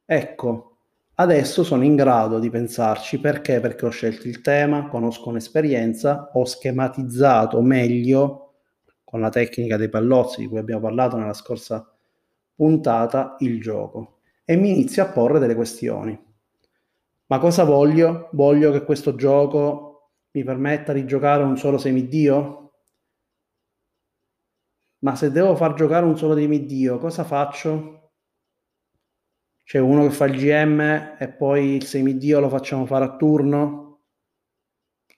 Ecco, 0.05 0.67
Adesso 1.15 1.63
sono 1.63 1.83
in 1.83 1.95
grado 1.97 2.39
di 2.39 2.50
pensarci 2.50 3.19
perché? 3.19 3.59
Perché 3.59 3.85
ho 3.85 3.89
scelto 3.89 4.27
il 4.27 4.41
tema, 4.41 4.88
conosco 4.88 5.29
un'esperienza, 5.29 6.31
ho 6.33 6.45
schematizzato 6.45 7.61
meglio 7.61 8.53
con 9.03 9.19
la 9.19 9.29
tecnica 9.29 9.75
dei 9.75 9.89
pallozzi 9.89 10.39
di 10.39 10.47
cui 10.47 10.57
abbiamo 10.57 10.81
parlato 10.81 11.17
nella 11.17 11.33
scorsa 11.33 11.93
puntata 12.55 13.35
il 13.39 13.61
gioco 13.61 14.21
e 14.51 14.58
mi 14.58 14.72
inizio 14.72 15.01
a 15.01 15.08
porre 15.08 15.39
delle 15.39 15.55
questioni. 15.55 16.22
Ma 17.27 17.39
cosa 17.39 17.63
voglio? 17.63 18.27
Voglio 18.34 18.74
che 18.74 18.84
questo 18.84 19.15
gioco 19.15 20.12
mi 20.31 20.43
permetta 20.43 20.91
di 20.91 21.05
giocare 21.05 21.41
un 21.41 21.58
solo 21.58 21.77
semidio? 21.77 22.74
Ma 25.00 25.15
se 25.15 25.31
devo 25.31 25.55
far 25.55 25.74
giocare 25.75 26.05
un 26.05 26.17
solo 26.17 26.36
semidio, 26.36 26.98
cosa 26.98 27.24
faccio? 27.24 28.12
C'è 29.63 29.79
uno 29.79 30.03
che 30.03 30.12
fa 30.12 30.25
il 30.25 30.36
GM 30.36 31.15
e 31.17 31.29
poi 31.29 31.75
il 31.75 31.86
semidio 31.86 32.41
lo 32.41 32.50
facciamo 32.50 32.86
fare 32.86 33.05
a 33.05 33.15
turno? 33.15 34.01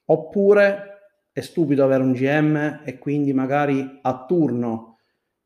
Oppure 0.06 1.25
è 1.32 1.42
stupido 1.42 1.84
avere 1.84 2.04
un 2.04 2.13
GM 2.13 2.84
e 2.86 3.00
quindi 3.00 3.34
magari 3.34 4.00
a 4.04 4.25
turno 4.28 4.93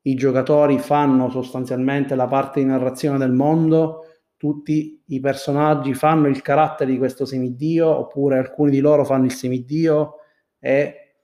i 0.08 0.16
giocatori 0.16 0.80
fanno 0.80 1.30
sostanzialmente 1.30 2.16
la 2.16 2.28
parte 2.28 2.62
di 2.62 2.66
narrazione 2.66 3.18
del 3.18 3.34
mondo, 3.34 4.06
tutti 4.38 5.04
i 5.08 5.20
personaggi 5.20 5.94
fanno 5.94 6.28
il 6.28 6.42
carattere 6.42 6.92
di 6.92 6.98
questo 6.98 7.26
semidio, 7.26 7.88
oppure 7.88 8.38
alcuni 8.38 8.72
di 8.72 8.80
loro 8.80 9.04
fanno 9.04 9.26
il 9.26 9.34
semidio 9.34 10.16
e 10.60 11.16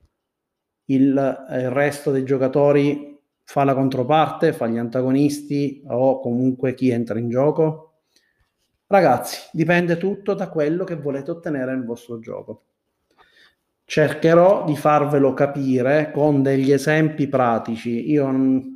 il, 0.86 1.46
il 1.50 1.70
resto 1.70 2.12
dei 2.12 2.26
giocatori 2.26 3.18
fa 3.44 3.64
la 3.64 3.74
controparte, 3.74 4.52
fa 4.52 4.68
gli 4.68 4.78
antagonisti 4.78 5.84
o 5.88 6.20
comunque 6.20 6.74
chi 6.74 6.90
entra 6.90 7.20
in 7.20 7.30
gioco? 7.30 7.94
Ragazzi, 8.88 9.50
dipende 9.54 9.98
tutto 9.98 10.34
da 10.34 10.50
quello 10.50 10.84
che 10.84 10.96
volete 10.96 11.32
ottenere 11.32 11.74
nel 11.74 11.86
vostro 11.86 12.20
gioco. 12.20 12.64
Cercherò 13.86 14.66
di 14.66 14.76
farvelo 14.76 15.34
capire 15.34 16.12
con 16.12 16.42
degli 16.42 16.72
esempi 16.72 17.28
pratici. 17.28 18.10
Io 18.12 18.26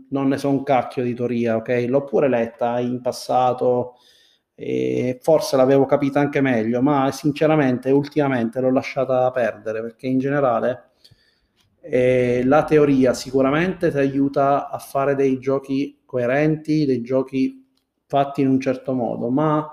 non 0.10 0.28
ne 0.30 0.38
so 0.38 0.50
un 0.50 0.64
cacchio 0.64 1.04
di 1.04 1.14
teoria, 1.14 1.56
ok? 1.58 1.86
L'ho 1.88 2.04
pure 2.04 2.28
letta 2.30 2.80
in 2.80 3.02
passato 3.02 3.96
forse 5.22 5.56
l'avevo 5.56 5.86
capita 5.86 6.20
anche 6.20 6.42
meglio, 6.42 6.82
ma 6.82 7.12
sinceramente 7.12 7.92
ultimamente 7.92 8.60
l'ho 8.60 8.72
lasciata 8.72 9.30
perdere 9.32 9.82
perché 9.82 10.08
in 10.08 10.18
generale 10.18 10.90
E 11.80 12.44
la 12.44 12.64
teoria 12.66 13.14
sicuramente 13.14 13.92
ti 13.92 13.98
aiuta 13.98 14.70
a 14.70 14.78
fare 14.78 15.16
dei 15.16 15.40
giochi 15.40 16.02
coerenti, 16.06 16.86
dei 16.86 17.02
giochi 17.02 17.66
fatti 18.06 18.42
in 18.42 18.50
un 18.50 18.60
certo 18.60 18.94
modo, 18.94 19.30
ma 19.30 19.66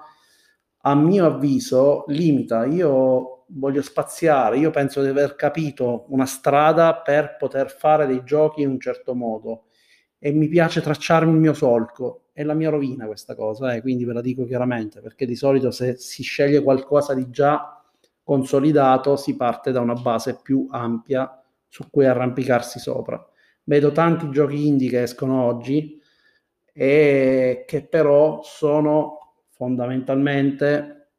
a 0.82 0.94
mio 0.94 1.26
avviso 1.26 2.04
limita. 2.08 2.66
Io 2.66 3.44
voglio 3.48 3.82
spaziare, 3.82 4.58
io 4.58 4.70
penso 4.70 5.02
di 5.02 5.08
aver 5.08 5.34
capito 5.34 6.06
una 6.08 6.26
strada 6.26 6.94
per 6.96 7.36
poter 7.36 7.70
fare 7.70 8.06
dei 8.06 8.22
giochi 8.24 8.62
in 8.62 8.68
un 8.70 8.80
certo 8.80 9.14
modo 9.14 9.64
e 10.26 10.32
mi 10.32 10.48
piace 10.48 10.80
tracciarmi 10.80 11.32
il 11.32 11.38
mio 11.38 11.52
solco. 11.52 12.28
È 12.32 12.42
la 12.44 12.54
mia 12.54 12.70
rovina 12.70 13.04
questa 13.04 13.34
cosa, 13.34 13.74
eh, 13.74 13.82
quindi 13.82 14.06
ve 14.06 14.14
la 14.14 14.22
dico 14.22 14.46
chiaramente, 14.46 15.02
perché 15.02 15.26
di 15.26 15.36
solito 15.36 15.70
se 15.70 15.96
si 15.98 16.22
sceglie 16.22 16.62
qualcosa 16.62 17.12
di 17.12 17.28
già 17.28 17.84
consolidato 18.22 19.16
si 19.16 19.36
parte 19.36 19.70
da 19.70 19.80
una 19.80 19.92
base 19.92 20.40
più 20.40 20.66
ampia 20.70 21.42
su 21.68 21.90
cui 21.90 22.06
arrampicarsi 22.06 22.78
sopra. 22.78 23.22
Vedo 23.64 23.92
tanti 23.92 24.30
giochi 24.30 24.66
indie 24.66 24.88
che 24.88 25.02
escono 25.02 25.42
oggi 25.42 26.00
e 26.72 27.64
che 27.66 27.86
però 27.86 28.40
sono 28.42 29.34
fondamentalmente 29.50 31.10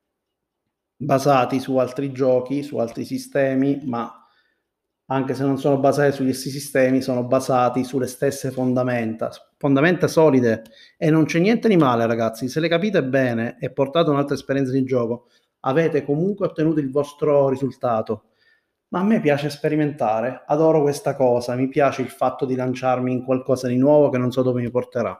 basati 0.96 1.60
su 1.60 1.78
altri 1.78 2.12
giochi, 2.12 2.64
su 2.64 2.78
altri 2.78 3.06
sistemi, 3.06 3.82
ma 3.84 4.25
anche 5.08 5.36
se 5.36 5.44
non 5.44 5.60
sono 5.60 5.78
basati 5.78 6.12
sugli 6.12 6.34
stessi 6.34 6.50
sistemi, 6.50 7.02
sono 7.02 7.24
basati 7.24 7.84
sulle 7.84 8.08
stesse 8.08 8.50
fondamenta, 8.50 9.30
fondamenta 9.58 10.08
solide 10.08 10.64
e 10.98 11.12
non 11.12 11.26
c'è 11.26 11.40
niente 11.40 11.68
di 11.68 11.78
male, 11.78 12.08
ragazzi. 12.08 12.48
Se 12.48 12.60
le 12.60 12.68
capite 12.68 13.04
bene 13.04 13.58
e 13.60 13.72
portate 13.72 14.10
un'altra 14.10 14.36
esperienza 14.36 14.72
di 14.72 14.84
gioco, 14.84 15.28
avete 15.62 16.04
comunque 16.04 16.48
ottenuto 16.48 16.80
il 16.80 16.90
vostro 16.90 17.50
risultato. 17.50 18.30
Ma 18.90 19.00
a 19.02 19.04
me 19.04 19.20
piace 19.20 19.50
sperimentare, 19.50 20.44
adoro 20.46 20.82
questa 20.82 21.16
cosa, 21.16 21.56
mi 21.56 21.68
piace 21.68 22.02
il 22.02 22.10
fatto 22.10 22.46
di 22.46 22.56
lanciarmi 22.56 23.12
in 23.12 23.24
qualcosa 23.24 23.68
di 23.68 23.78
nuovo 23.78 24.10
che 24.10 24.18
non 24.18 24.32
so 24.32 24.42
dove 24.42 24.62
mi 24.62 24.72
porterà. 24.72 25.20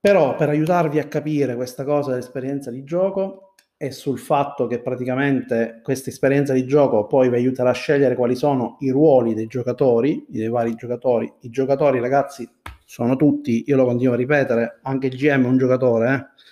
Però 0.00 0.34
per 0.34 0.48
aiutarvi 0.48 0.98
a 0.98 1.06
capire 1.06 1.54
questa 1.54 1.84
cosa 1.84 2.10
dell'esperienza 2.10 2.70
di 2.70 2.82
gioco 2.82 3.51
e 3.82 3.90
sul 3.90 4.20
fatto 4.20 4.68
che 4.68 4.80
praticamente 4.80 5.80
questa 5.82 6.08
esperienza 6.08 6.52
di 6.52 6.64
gioco 6.66 7.08
poi 7.08 7.28
vi 7.28 7.34
aiuterà 7.34 7.70
a 7.70 7.72
scegliere 7.72 8.14
quali 8.14 8.36
sono 8.36 8.76
i 8.78 8.90
ruoli 8.90 9.34
dei 9.34 9.48
giocatori, 9.48 10.24
dei 10.28 10.48
vari 10.48 10.76
giocatori. 10.76 11.28
I 11.40 11.50
giocatori, 11.50 11.98
ragazzi, 11.98 12.48
sono 12.84 13.16
tutti, 13.16 13.64
io 13.66 13.74
lo 13.74 13.84
continuo 13.84 14.14
a 14.14 14.16
ripetere, 14.16 14.78
anche 14.82 15.08
il 15.08 15.16
GM 15.16 15.42
è 15.42 15.48
un 15.48 15.58
giocatore, 15.58 16.14
eh? 16.14 16.42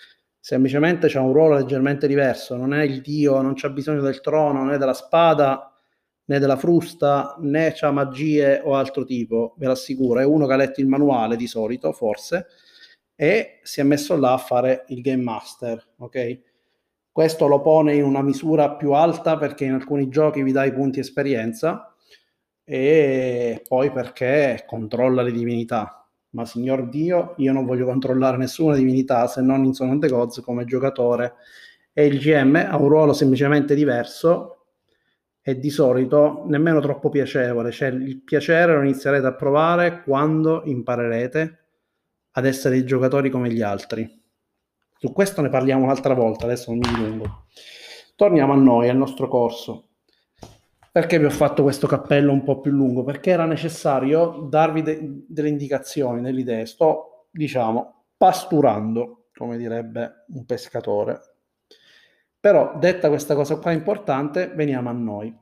semplicemente 0.41 1.07
c'è 1.07 1.21
un 1.21 1.33
ruolo 1.33 1.55
leggermente 1.55 2.09
diverso, 2.09 2.57
non 2.57 2.75
è 2.75 2.83
il 2.83 3.01
dio, 3.01 3.41
non 3.41 3.55
c'ha 3.55 3.71
bisogno 3.71 4.01
del 4.01 4.21
trono, 4.21 4.65
né 4.65 4.77
della 4.77 4.93
spada, 4.93 5.73
né 6.25 6.39
della 6.41 6.57
frusta, 6.57 7.37
né 7.39 7.71
c'ha 7.77 7.93
magie 7.93 8.61
o 8.65 8.75
altro 8.75 9.05
tipo, 9.05 9.55
ve 9.57 9.69
l'assicuro, 9.69 10.19
è 10.19 10.25
uno 10.25 10.49
che 10.49 10.53
ha 10.53 10.57
letto 10.57 10.81
il 10.81 10.89
manuale 10.89 11.37
di 11.37 11.47
solito, 11.47 11.93
forse, 11.93 12.47
e 13.15 13.61
si 13.63 13.79
è 13.79 13.85
messo 13.85 14.17
là 14.17 14.33
a 14.33 14.39
fare 14.39 14.85
il 14.89 15.01
game 15.01 15.23
master, 15.23 15.91
ok? 15.99 16.49
Questo 17.13 17.49
lo 17.49 17.61
pone 17.61 17.95
in 17.95 18.05
una 18.05 18.23
misura 18.23 18.77
più 18.77 18.93
alta 18.93 19.37
perché 19.37 19.65
in 19.65 19.73
alcuni 19.73 20.09
giochi 20.09 20.43
vi 20.43 20.53
dai 20.53 20.73
punti 20.73 21.01
esperienza 21.01 21.95
e 22.63 23.65
poi 23.67 23.91
perché 23.91 24.63
controlla 24.67 25.23
le 25.23 25.33
divinità. 25.33 26.09
Ma 26.31 26.45
signor 26.45 26.89
Dio, 26.89 27.35
io 27.39 27.53
non 27.53 27.67
voglio 27.67 27.85
controllare 27.85 28.37
nessuna 28.37 28.77
divinità 28.77 29.27
se 29.27 29.41
non 29.41 29.65
in 29.65 29.75
Son 29.75 29.91
of 29.91 29.99
the 29.99 30.09
Gods 30.09 30.41
come 30.41 30.65
giocatore 30.65 31.35
e 31.93 32.07
il 32.07 32.21
GM 32.21 32.55
ha 32.55 32.77
un 32.77 32.89
ruolo 32.89 33.13
semplicemente 33.13 33.75
diverso 33.75 34.67
e 35.43 35.59
di 35.59 35.71
solito 35.71 36.45
nemmeno 36.47 36.81
troppo 36.81 37.09
piacevole, 37.09 37.73
cioè 37.73 37.89
il 37.89 38.23
piacere 38.23 38.75
lo 38.75 38.83
inizierete 38.83 39.27
a 39.27 39.35
provare 39.35 40.03
quando 40.05 40.63
imparerete 40.65 41.59
ad 42.33 42.47
essere 42.47 42.85
giocatori 42.85 43.31
come 43.31 43.51
gli 43.51 43.63
altri. 43.63 44.20
Su 45.03 45.13
questo 45.15 45.41
ne 45.41 45.49
parliamo 45.49 45.85
un'altra 45.85 46.13
volta, 46.13 46.45
adesso 46.45 46.71
non 46.71 46.81
mi 46.81 46.95
dilungo. 46.95 47.47
Torniamo 48.17 48.53
a 48.53 48.57
noi, 48.57 48.91
al 48.91 48.99
nostro 48.99 49.29
corso. 49.29 49.93
Perché 50.93 51.19
vi 51.19 51.25
ho 51.25 51.31
fatto 51.31 51.63
questo 51.63 51.87
cappello 51.87 52.33
un 52.33 52.43
po' 52.43 52.61
più 52.61 52.71
lungo? 52.71 53.03
Perché 53.03 53.31
era 53.31 53.47
necessario 53.47 54.47
darvi 54.51 54.83
de- 54.83 55.25
delle 55.27 55.49
indicazioni, 55.49 56.21
delle 56.21 56.41
idee. 56.41 56.67
Sto, 56.67 57.29
diciamo, 57.31 58.09
pasturando, 58.15 59.29
come 59.33 59.57
direbbe 59.57 60.27
un 60.35 60.45
pescatore. 60.45 61.19
Però, 62.39 62.77
detta 62.79 63.09
questa 63.09 63.35
cosa 63.35 63.57
qua 63.57 63.71
importante, 63.71 64.49
veniamo 64.49 64.91
a 64.91 64.93
noi. 64.93 65.35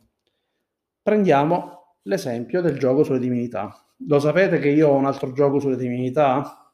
Prendiamo 1.02 1.96
l'esempio 2.02 2.60
del 2.60 2.78
gioco 2.78 3.02
sulle 3.02 3.18
divinità. 3.18 3.74
Lo 4.06 4.20
sapete 4.20 4.60
che 4.60 4.68
io 4.68 4.90
ho 4.90 4.94
un 4.94 5.06
altro 5.06 5.32
gioco 5.32 5.58
sulle 5.58 5.76
divinità? 5.76 6.72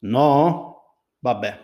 No? 0.00 0.73
Vabbè, 1.24 1.58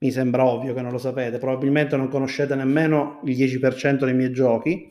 mi 0.00 0.10
sembra 0.10 0.44
ovvio 0.44 0.74
che 0.74 0.82
non 0.82 0.92
lo 0.92 0.98
sapete. 0.98 1.38
Probabilmente 1.38 1.96
non 1.96 2.08
conoscete 2.08 2.54
nemmeno 2.54 3.22
il 3.24 3.34
10% 3.34 4.04
dei 4.04 4.12
miei 4.12 4.32
giochi 4.34 4.90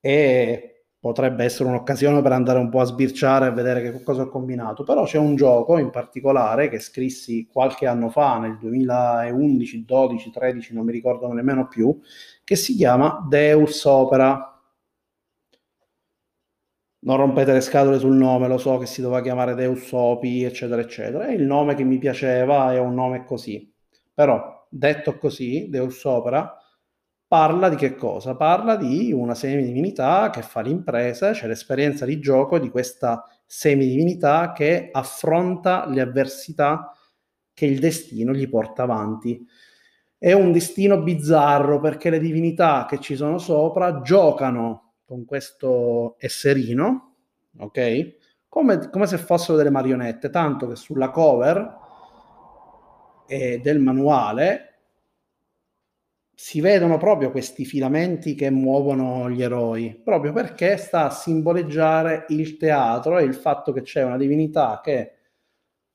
e 0.00 0.86
potrebbe 0.98 1.44
essere 1.44 1.68
un'occasione 1.68 2.22
per 2.22 2.32
andare 2.32 2.58
un 2.58 2.70
po' 2.70 2.80
a 2.80 2.84
sbirciare 2.84 3.48
e 3.48 3.50
vedere 3.50 3.82
che 3.82 4.02
cosa 4.02 4.22
ho 4.22 4.28
combinato. 4.30 4.82
Però 4.82 5.04
c'è 5.04 5.18
un 5.18 5.36
gioco 5.36 5.76
in 5.76 5.90
particolare 5.90 6.70
che 6.70 6.78
scrissi 6.78 7.46
qualche 7.52 7.86
anno 7.86 8.08
fa, 8.08 8.38
nel 8.38 8.56
2011, 8.56 9.84
12, 9.84 10.30
13, 10.30 10.72
non 10.72 10.86
mi 10.86 10.92
ricordo 10.92 11.30
nemmeno 11.30 11.68
più, 11.68 12.00
che 12.42 12.56
si 12.56 12.74
chiama 12.76 13.26
Deus 13.28 13.84
Opera 13.84 14.49
non 17.00 17.16
rompete 17.16 17.52
le 17.52 17.60
scatole 17.60 17.98
sul 17.98 18.16
nome, 18.16 18.48
lo 18.48 18.58
so 18.58 18.76
che 18.78 18.86
si 18.86 19.00
doveva 19.00 19.22
chiamare 19.22 19.54
Deus 19.54 19.90
Opi, 19.92 20.44
eccetera, 20.44 20.80
eccetera. 20.80 21.26
È 21.26 21.32
il 21.32 21.42
nome 21.44 21.74
che 21.74 21.84
mi 21.84 21.98
piaceva, 21.98 22.72
è 22.72 22.78
un 22.78 22.94
nome 22.94 23.24
così. 23.24 23.72
Però, 24.12 24.66
detto 24.68 25.16
così, 25.16 25.68
Deus 25.70 26.04
Opera 26.04 26.54
parla 27.26 27.68
di 27.68 27.76
che 27.76 27.94
cosa? 27.94 28.36
Parla 28.36 28.76
di 28.76 29.12
una 29.12 29.34
semidivinità 29.34 30.30
che 30.30 30.42
fa 30.42 30.60
l'impresa, 30.62 31.30
c'è 31.30 31.46
l'esperienza 31.46 32.04
di 32.04 32.18
gioco 32.18 32.58
di 32.58 32.68
questa 32.70 33.24
semidivinità 33.46 34.52
che 34.52 34.90
affronta 34.92 35.86
le 35.88 36.00
avversità 36.00 36.92
che 37.54 37.66
il 37.66 37.78
destino 37.78 38.32
gli 38.32 38.48
porta 38.48 38.82
avanti. 38.82 39.46
È 40.18 40.32
un 40.32 40.52
destino 40.52 41.02
bizzarro 41.02 41.80
perché 41.80 42.10
le 42.10 42.18
divinità 42.18 42.84
che 42.88 42.98
ci 42.98 43.16
sono 43.16 43.38
sopra 43.38 44.00
giocano 44.02 44.89
con 45.10 45.24
questo 45.24 46.14
esserino, 46.20 47.14
ok? 47.58 48.18
Come, 48.48 48.90
come 48.90 49.08
se 49.08 49.18
fossero 49.18 49.56
delle 49.56 49.68
marionette, 49.68 50.30
tanto 50.30 50.68
che 50.68 50.76
sulla 50.76 51.10
cover 51.10 51.78
eh, 53.26 53.58
del 53.60 53.80
manuale 53.80 54.66
si 56.32 56.60
vedono 56.60 56.96
proprio 56.96 57.32
questi 57.32 57.64
filamenti 57.64 58.36
che 58.36 58.50
muovono 58.50 59.28
gli 59.28 59.42
eroi, 59.42 60.00
proprio 60.00 60.32
perché 60.32 60.76
sta 60.76 61.06
a 61.06 61.10
simboleggiare 61.10 62.26
il 62.28 62.56
teatro 62.56 63.18
e 63.18 63.24
il 63.24 63.34
fatto 63.34 63.72
che 63.72 63.82
c'è 63.82 64.04
una 64.04 64.16
divinità 64.16 64.80
che 64.80 65.14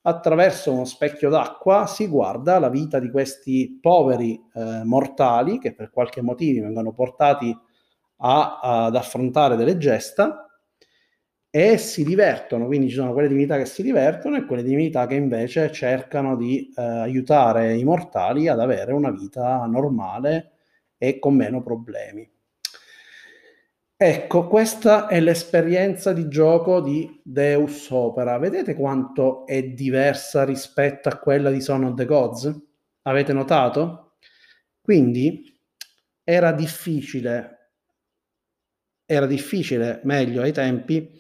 attraverso 0.02 0.74
uno 0.74 0.84
specchio 0.84 1.30
d'acqua 1.30 1.88
si 1.88 2.08
guarda 2.08 2.60
la 2.60 2.70
vita 2.70 3.00
di 3.00 3.10
questi 3.10 3.80
poveri 3.82 4.38
eh, 4.54 4.82
mortali 4.84 5.58
che 5.58 5.74
per 5.74 5.90
qualche 5.90 6.22
motivo 6.22 6.66
vengono 6.66 6.92
portati 6.92 7.58
a, 8.18 8.60
ad 8.62 8.96
affrontare 8.96 9.56
delle 9.56 9.78
gesta 9.78 10.46
e 11.50 11.78
si 11.78 12.04
divertono, 12.04 12.66
quindi 12.66 12.90
ci 12.90 12.96
sono 12.96 13.14
quelle 13.14 13.30
divinità 13.30 13.58
che 13.58 13.66
si 13.66 13.82
divertono 13.82 14.36
e 14.36 14.46
quelle 14.46 14.62
divinità 14.62 15.08
che 15.08 15.16
invece 15.16 15.72
cercano 15.72 16.36
di 16.36 16.70
eh, 16.76 16.82
aiutare 16.82 17.76
i 17.76 17.84
mortali 17.86 18.50
ad 18.50 18.60
avere 18.60 18.92
una 18.92 19.10
vita 19.10 19.66
normale 19.66 20.52
e 20.98 21.18
con 21.18 21.34
meno 21.34 21.64
problemi. 21.64 22.30
Ecco, 23.98 24.48
questa 24.50 25.08
è 25.08 25.22
l'esperienza 25.22 26.12
di 26.12 26.28
gioco 26.28 26.82
di 26.82 27.22
Deus 27.24 27.90
Opera. 27.90 28.38
Vedete 28.38 28.76
quanto 28.76 29.46
è 29.46 29.64
diversa 29.64 30.44
rispetto 30.44 31.08
a 31.08 31.18
quella 31.18 31.50
di 31.50 31.62
Son 31.62 31.86
of 31.86 31.94
the 31.94 32.06
Gods? 32.06 32.54
Avete 33.04 33.32
notato? 33.32 34.18
Quindi 34.82 35.58
era 36.22 36.52
difficile 36.52 37.55
era 39.06 39.26
difficile, 39.26 40.02
meglio 40.04 40.42
ai 40.42 40.52
tempi, 40.52 41.16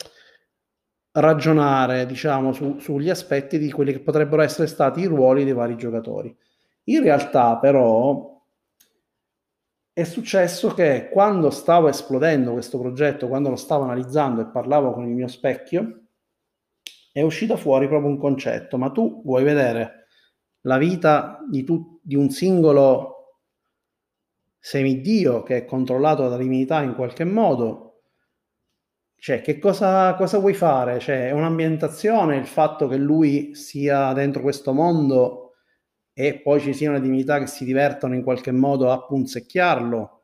ragionare 1.11 2.05
diciamo, 2.05 2.51
su, 2.51 2.79
sugli 2.79 3.09
aspetti 3.09 3.57
di 3.57 3.71
quelli 3.71 3.91
che 3.91 3.99
potrebbero 3.99 4.41
essere 4.41 4.67
stati 4.67 5.01
i 5.01 5.05
ruoli 5.05 5.43
dei 5.43 5.53
vari 5.53 5.77
giocatori. 5.77 6.35
In 6.85 7.01
realtà 7.01 7.57
però 7.57 8.33
è 9.93 10.03
successo 10.03 10.73
che 10.73 11.09
quando 11.09 11.49
stavo 11.49 11.87
esplodendo 11.87 12.51
questo 12.51 12.77
progetto, 12.79 13.27
quando 13.27 13.49
lo 13.49 13.55
stavo 13.55 13.83
analizzando 13.83 14.41
e 14.41 14.47
parlavo 14.47 14.91
con 14.91 15.07
il 15.07 15.13
mio 15.13 15.27
specchio, 15.27 16.01
è 17.13 17.21
uscito 17.21 17.55
fuori 17.55 17.87
proprio 17.87 18.09
un 18.09 18.17
concetto, 18.17 18.77
ma 18.77 18.91
tu 18.91 19.21
vuoi 19.23 19.45
vedere 19.45 20.07
la 20.63 20.77
vita 20.77 21.39
di, 21.49 21.63
tu, 21.63 21.97
di 22.03 22.15
un 22.15 22.29
singolo 22.29 23.14
semidio 24.65 25.43
che 25.43 25.57
è 25.57 25.65
controllato 25.65 26.23
dalla 26.23 26.37
divinità 26.37 26.81
in 26.81 26.95
qualche 26.95 27.23
modo, 27.23 28.01
cioè, 29.15 29.41
che 29.41 29.59
cosa, 29.59 30.15
cosa 30.15 30.39
vuoi 30.39 30.55
fare? 30.55 30.97
Cioè, 30.99 31.27
è 31.27 31.31
un'ambientazione, 31.31 32.37
il 32.37 32.47
fatto 32.47 32.87
che 32.87 32.97
lui 32.97 33.53
sia 33.53 34.11
dentro 34.13 34.41
questo 34.41 34.73
mondo 34.73 35.53
e 36.13 36.41
poi 36.41 36.59
ci 36.61 36.73
siano 36.73 36.95
le 36.95 37.01
divinità 37.01 37.37
che 37.37 37.45
si 37.47 37.63
divertono 37.63 38.15
in 38.15 38.23
qualche 38.23 38.51
modo 38.51 38.91
a 38.91 39.05
punzecchiarlo. 39.05 40.23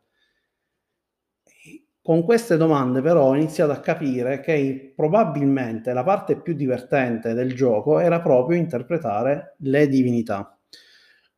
Con 2.01 2.23
queste 2.23 2.57
domande 2.57 3.01
però 3.01 3.27
ho 3.27 3.35
iniziato 3.35 3.71
a 3.71 3.79
capire 3.79 4.39
che 4.39 4.91
probabilmente 4.95 5.93
la 5.93 6.03
parte 6.03 6.41
più 6.41 6.53
divertente 6.55 7.33
del 7.33 7.53
gioco 7.55 7.99
era 7.99 8.21
proprio 8.21 8.57
interpretare 8.57 9.55
le 9.59 9.87
divinità. 9.87 10.60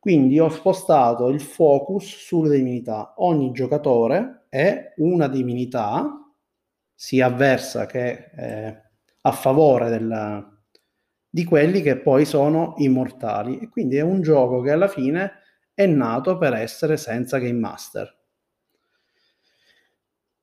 Quindi 0.04 0.38
ho 0.38 0.50
spostato 0.50 1.30
il 1.30 1.40
focus 1.40 2.26
sulle 2.26 2.58
divinità. 2.58 3.14
Ogni 3.16 3.52
giocatore 3.52 4.48
è 4.50 4.92
una 4.98 5.28
divinità 5.28 6.30
sia 6.94 7.24
avversa 7.24 7.86
che 7.86 8.30
eh, 8.36 8.82
a 9.22 9.32
favore 9.32 9.88
della, 9.88 10.46
di 11.26 11.44
quelli 11.44 11.80
che 11.80 11.96
poi 11.96 12.26
sono 12.26 12.74
immortali. 12.76 13.58
E 13.60 13.70
quindi 13.70 13.96
è 13.96 14.02
un 14.02 14.20
gioco 14.20 14.60
che 14.60 14.72
alla 14.72 14.88
fine 14.88 15.32
è 15.72 15.86
nato 15.86 16.36
per 16.36 16.52
essere 16.52 16.98
senza 16.98 17.38
game 17.38 17.58
master. 17.58 18.23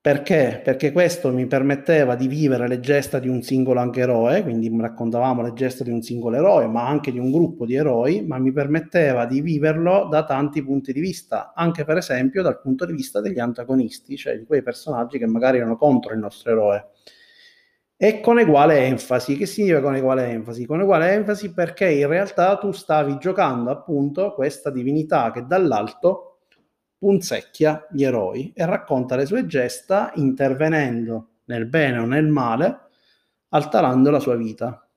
Perché? 0.03 0.61
Perché 0.63 0.91
questo 0.91 1.31
mi 1.31 1.45
permetteva 1.45 2.15
di 2.15 2.27
vivere 2.27 2.67
le 2.67 2.79
gesta 2.79 3.19
di 3.19 3.27
un 3.27 3.43
singolo 3.43 3.79
anche 3.79 3.99
eroe, 3.99 4.41
quindi 4.41 4.75
raccontavamo 4.75 5.43
le 5.43 5.53
gesta 5.53 5.83
di 5.83 5.91
un 5.91 6.01
singolo 6.01 6.37
eroe, 6.37 6.65
ma 6.65 6.87
anche 6.87 7.11
di 7.11 7.19
un 7.19 7.31
gruppo 7.31 7.67
di 7.67 7.75
eroi, 7.75 8.25
ma 8.25 8.39
mi 8.39 8.51
permetteva 8.51 9.27
di 9.27 9.41
viverlo 9.41 10.07
da 10.09 10.23
tanti 10.25 10.63
punti 10.63 10.91
di 10.91 10.99
vista, 10.99 11.53
anche 11.53 11.85
per 11.85 11.97
esempio 11.97 12.41
dal 12.41 12.59
punto 12.59 12.87
di 12.87 12.93
vista 12.93 13.21
degli 13.21 13.37
antagonisti, 13.37 14.17
cioè 14.17 14.39
di 14.39 14.45
quei 14.45 14.63
personaggi 14.63 15.19
che 15.19 15.27
magari 15.27 15.57
erano 15.57 15.77
contro 15.77 16.13
il 16.13 16.19
nostro 16.19 16.49
eroe. 16.51 16.87
E 17.95 18.21
con 18.21 18.39
uguale 18.39 18.85
enfasi. 18.87 19.37
Che 19.37 19.45
significa 19.45 19.81
con 19.81 19.93
uguale 19.93 20.27
enfasi? 20.29 20.65
Con 20.65 20.79
uguale 20.81 21.13
enfasi 21.13 21.53
perché 21.53 21.87
in 21.91 22.07
realtà 22.07 22.57
tu 22.57 22.71
stavi 22.71 23.19
giocando 23.19 23.69
appunto 23.69 24.33
questa 24.33 24.71
divinità 24.71 25.29
che 25.29 25.45
dall'alto 25.45 26.30
punzecchia 27.01 27.87
gli 27.89 28.03
eroi 28.03 28.53
e 28.55 28.63
racconta 28.63 29.15
le 29.15 29.25
sue 29.25 29.47
gesta 29.47 30.11
intervenendo 30.17 31.29
nel 31.45 31.65
bene 31.65 31.97
o 31.97 32.05
nel 32.05 32.27
male, 32.27 32.77
alterando 33.49 34.11
la 34.11 34.19
sua 34.19 34.35
vita. 34.35 34.87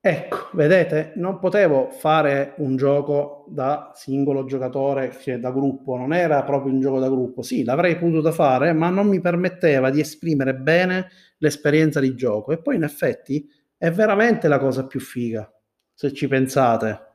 Ecco, 0.00 0.48
vedete, 0.54 1.12
non 1.16 1.38
potevo 1.38 1.90
fare 1.90 2.54
un 2.58 2.76
gioco 2.76 3.44
da 3.48 3.90
singolo 3.94 4.46
giocatore, 4.46 5.12
cioè 5.20 5.38
da 5.38 5.50
gruppo, 5.50 5.96
non 5.96 6.14
era 6.14 6.42
proprio 6.44 6.72
un 6.72 6.80
gioco 6.80 6.98
da 6.98 7.08
gruppo. 7.10 7.42
Sì, 7.42 7.62
l'avrei 7.62 7.98
potuto 7.98 8.32
fare, 8.32 8.72
ma 8.72 8.88
non 8.88 9.08
mi 9.08 9.20
permetteva 9.20 9.90
di 9.90 10.00
esprimere 10.00 10.54
bene 10.54 11.08
l'esperienza 11.38 12.00
di 12.00 12.14
gioco. 12.14 12.52
E 12.52 12.62
poi 12.62 12.76
in 12.76 12.84
effetti 12.84 13.46
è 13.76 13.90
veramente 13.90 14.48
la 14.48 14.58
cosa 14.58 14.86
più 14.86 15.00
figa, 15.00 15.52
se 15.92 16.12
ci 16.14 16.28
pensate 16.28 17.05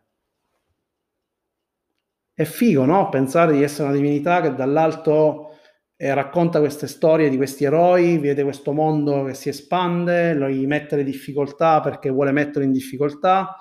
è 2.42 2.46
figo, 2.46 2.86
no? 2.86 3.10
Pensare 3.10 3.54
di 3.54 3.64
essere 3.64 3.90
una 3.90 3.98
divinità 3.98 4.42
che 4.42 4.54
dall'alto 4.54 5.52
eh, 5.96 6.14
racconta 6.14 6.60
queste 6.60 6.88
storie 6.88 7.30
di 7.30 7.38
questi 7.38 7.64
eroi, 7.64 8.18
vede 8.18 8.44
questo 8.44 8.74
mondo 8.74 9.24
che 9.26 9.34
si 9.36 9.50
espande, 9.50 10.34
lo 10.34 10.48
mette 10.68 10.96
le 10.96 11.04
difficoltà 11.04 11.80
perché 11.80 12.10
vuole 12.10 12.32
metterlo 12.32 12.64
in 12.64 12.72
difficoltà, 12.72 13.56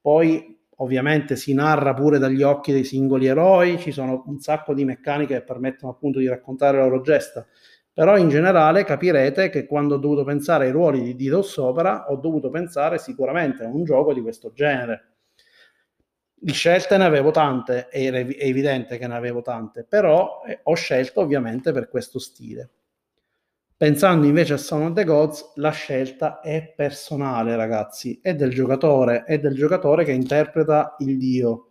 poi 0.00 0.58
ovviamente 0.76 1.36
si 1.36 1.52
narra 1.52 1.92
pure 1.92 2.18
dagli 2.18 2.42
occhi 2.42 2.72
dei 2.72 2.84
singoli 2.84 3.26
eroi, 3.26 3.78
ci 3.78 3.92
sono 3.92 4.24
un 4.26 4.38
sacco 4.40 4.72
di 4.72 4.84
meccaniche 4.84 5.34
che 5.34 5.42
permettono 5.42 5.92
appunto 5.92 6.18
di 6.18 6.28
raccontare 6.28 6.78
le 6.78 6.84
loro 6.84 7.02
gesta, 7.02 7.46
però 7.92 8.16
in 8.16 8.30
generale 8.30 8.84
capirete 8.84 9.50
che 9.50 9.66
quando 9.66 9.96
ho 9.96 9.98
dovuto 9.98 10.24
pensare 10.24 10.64
ai 10.64 10.72
ruoli 10.72 11.02
di 11.02 11.14
Dido 11.14 11.42
Sopra 11.42 12.06
ho 12.08 12.16
dovuto 12.16 12.48
pensare 12.48 12.96
sicuramente 12.96 13.64
a 13.64 13.68
un 13.68 13.84
gioco 13.84 14.14
di 14.14 14.22
questo 14.22 14.50
genere 14.54 15.11
di 16.44 16.52
scelte 16.52 16.96
ne 16.96 17.04
avevo 17.04 17.30
tante, 17.30 17.86
è 17.86 18.00
evidente 18.08 18.98
che 18.98 19.06
ne 19.06 19.14
avevo 19.14 19.42
tante, 19.42 19.84
però 19.84 20.42
eh, 20.44 20.58
ho 20.64 20.74
scelto 20.74 21.20
ovviamente 21.20 21.70
per 21.70 21.88
questo 21.88 22.18
stile. 22.18 22.68
Pensando 23.76 24.26
invece 24.26 24.54
a 24.54 24.56
Son 24.56 24.82
of 24.82 24.92
the 24.92 25.04
Gods, 25.04 25.52
la 25.56 25.70
scelta 25.70 26.40
è 26.40 26.72
personale, 26.74 27.54
ragazzi, 27.54 28.18
è 28.20 28.34
del 28.34 28.50
giocatore, 28.50 29.22
è 29.22 29.38
del 29.38 29.54
giocatore 29.54 30.04
che 30.04 30.10
interpreta 30.10 30.96
il 30.98 31.16
dio. 31.16 31.68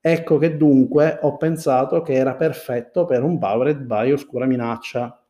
Ecco 0.00 0.38
che 0.38 0.56
dunque 0.56 1.18
ho 1.20 1.36
pensato 1.36 2.00
che 2.00 2.14
era 2.14 2.36
perfetto 2.36 3.04
per 3.04 3.22
un 3.22 3.38
Powered 3.38 3.80
by 3.80 4.12
Oscura 4.12 4.46
Minaccia. 4.46 5.22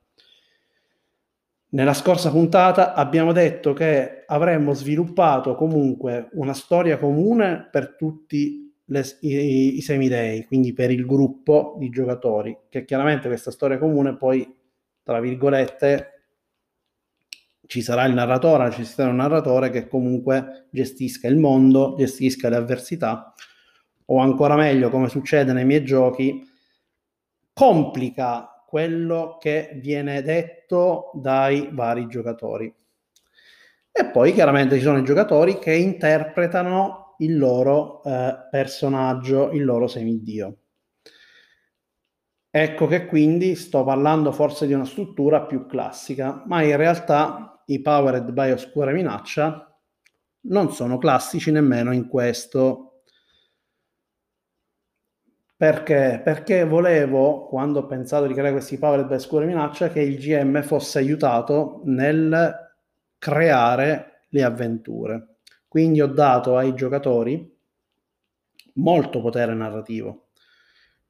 Nella 1.71 1.95
scorsa 1.95 2.31
puntata 2.31 2.95
abbiamo 2.95 3.33
detto 3.33 3.73
che 3.73 4.23
avremmo 4.27 4.75
sviluppato 4.75 5.57
comunque 5.57 6.29
una 6.35 6.55
storia 6.55 6.99
comune 6.99 7.69
per 7.69 7.97
tutti 7.97 8.66
le, 8.87 9.05
i, 9.21 9.77
i 9.77 9.81
semidei, 9.81 10.45
quindi 10.45 10.73
per 10.73 10.91
il 10.91 11.05
gruppo 11.07 11.77
di 11.79 11.89
giocatori, 11.91 12.57
che 12.69 12.85
chiaramente 12.85 13.29
questa 13.29 13.51
storia 13.51 13.79
comune 13.79 14.17
poi, 14.17 14.55
tra 15.03 15.21
virgolette, 15.21 16.11
ci 17.67 17.83
sarà 17.83 18.05
il 18.05 18.15
narratore, 18.15 18.71
ci 18.71 18.85
sarà 18.85 19.11
un 19.11 19.17
narratore 19.17 19.71
che 19.71 19.89
comunque 19.89 20.69
gestisca 20.71 21.27
il 21.29 21.37
mondo, 21.37 21.95
gestisca 21.97 22.49
le 22.49 22.57
avversità, 22.57 23.35
o 24.07 24.19
ancora 24.19 24.55
meglio, 24.55 24.89
come 24.89 25.09
succede 25.09 25.53
nei 25.53 25.65
miei 25.65 25.85
giochi, 25.85 26.49
complica 27.53 28.63
quello 28.67 29.37
che 29.41 29.79
viene 29.81 30.23
detto 30.23 31.11
dai 31.15 31.69
vari 31.73 32.07
giocatori. 32.07 32.73
E 33.91 34.07
poi 34.11 34.33
chiaramente 34.33 34.77
ci 34.77 34.83
sono 34.83 34.99
i 34.99 35.05
giocatori 35.05 35.59
che 35.59 35.75
interpretano 35.75 37.06
il 37.19 37.39
loro 37.39 38.03
eh, 38.03 38.37
personaggio, 38.51 39.51
il 39.53 39.65
loro 39.65 39.87
semidio. 39.87 40.59
Ecco 42.51 42.87
che 42.87 43.05
quindi 43.05 43.55
sto 43.55 43.85
parlando 43.85 44.33
forse 44.33 44.67
di 44.67 44.73
una 44.73 44.87
struttura 44.87 45.43
più 45.45 45.67
classica, 45.67 46.43
ma 46.47 46.63
in 46.63 46.77
realtà 46.77 47.63
i 47.67 47.83
Powered 47.83 48.31
by 48.33 48.51
Oscura 48.51 48.93
Minaccia 48.93 49.79
non 50.49 50.73
sono 50.73 50.97
classici 50.97 51.51
nemmeno 51.51 51.93
in 51.93 52.09
questo. 52.09 53.03
Perché? 55.55 56.21
Perché 56.25 56.65
volevo, 56.65 57.47
quando 57.47 57.81
ho 57.81 57.87
pensato 57.87 58.27
di 58.27 58.33
creare 58.33 58.53
questi 58.53 58.79
Powered 58.79 59.07
by 59.07 59.15
Oscura 59.17 59.45
Minaccia, 59.45 59.89
che 59.89 60.01
il 60.01 60.17
GM 60.19 60.63
fosse 60.63 60.99
aiutato 60.99 61.83
nel 61.85 62.55
creare 63.19 64.23
le 64.29 64.43
avventure. 64.43 65.36
Quindi 65.77 66.01
ho 66.01 66.07
dato 66.07 66.57
ai 66.57 66.75
giocatori 66.75 67.55
molto 68.77 69.21
potere 69.21 69.53
narrativo. 69.53 70.29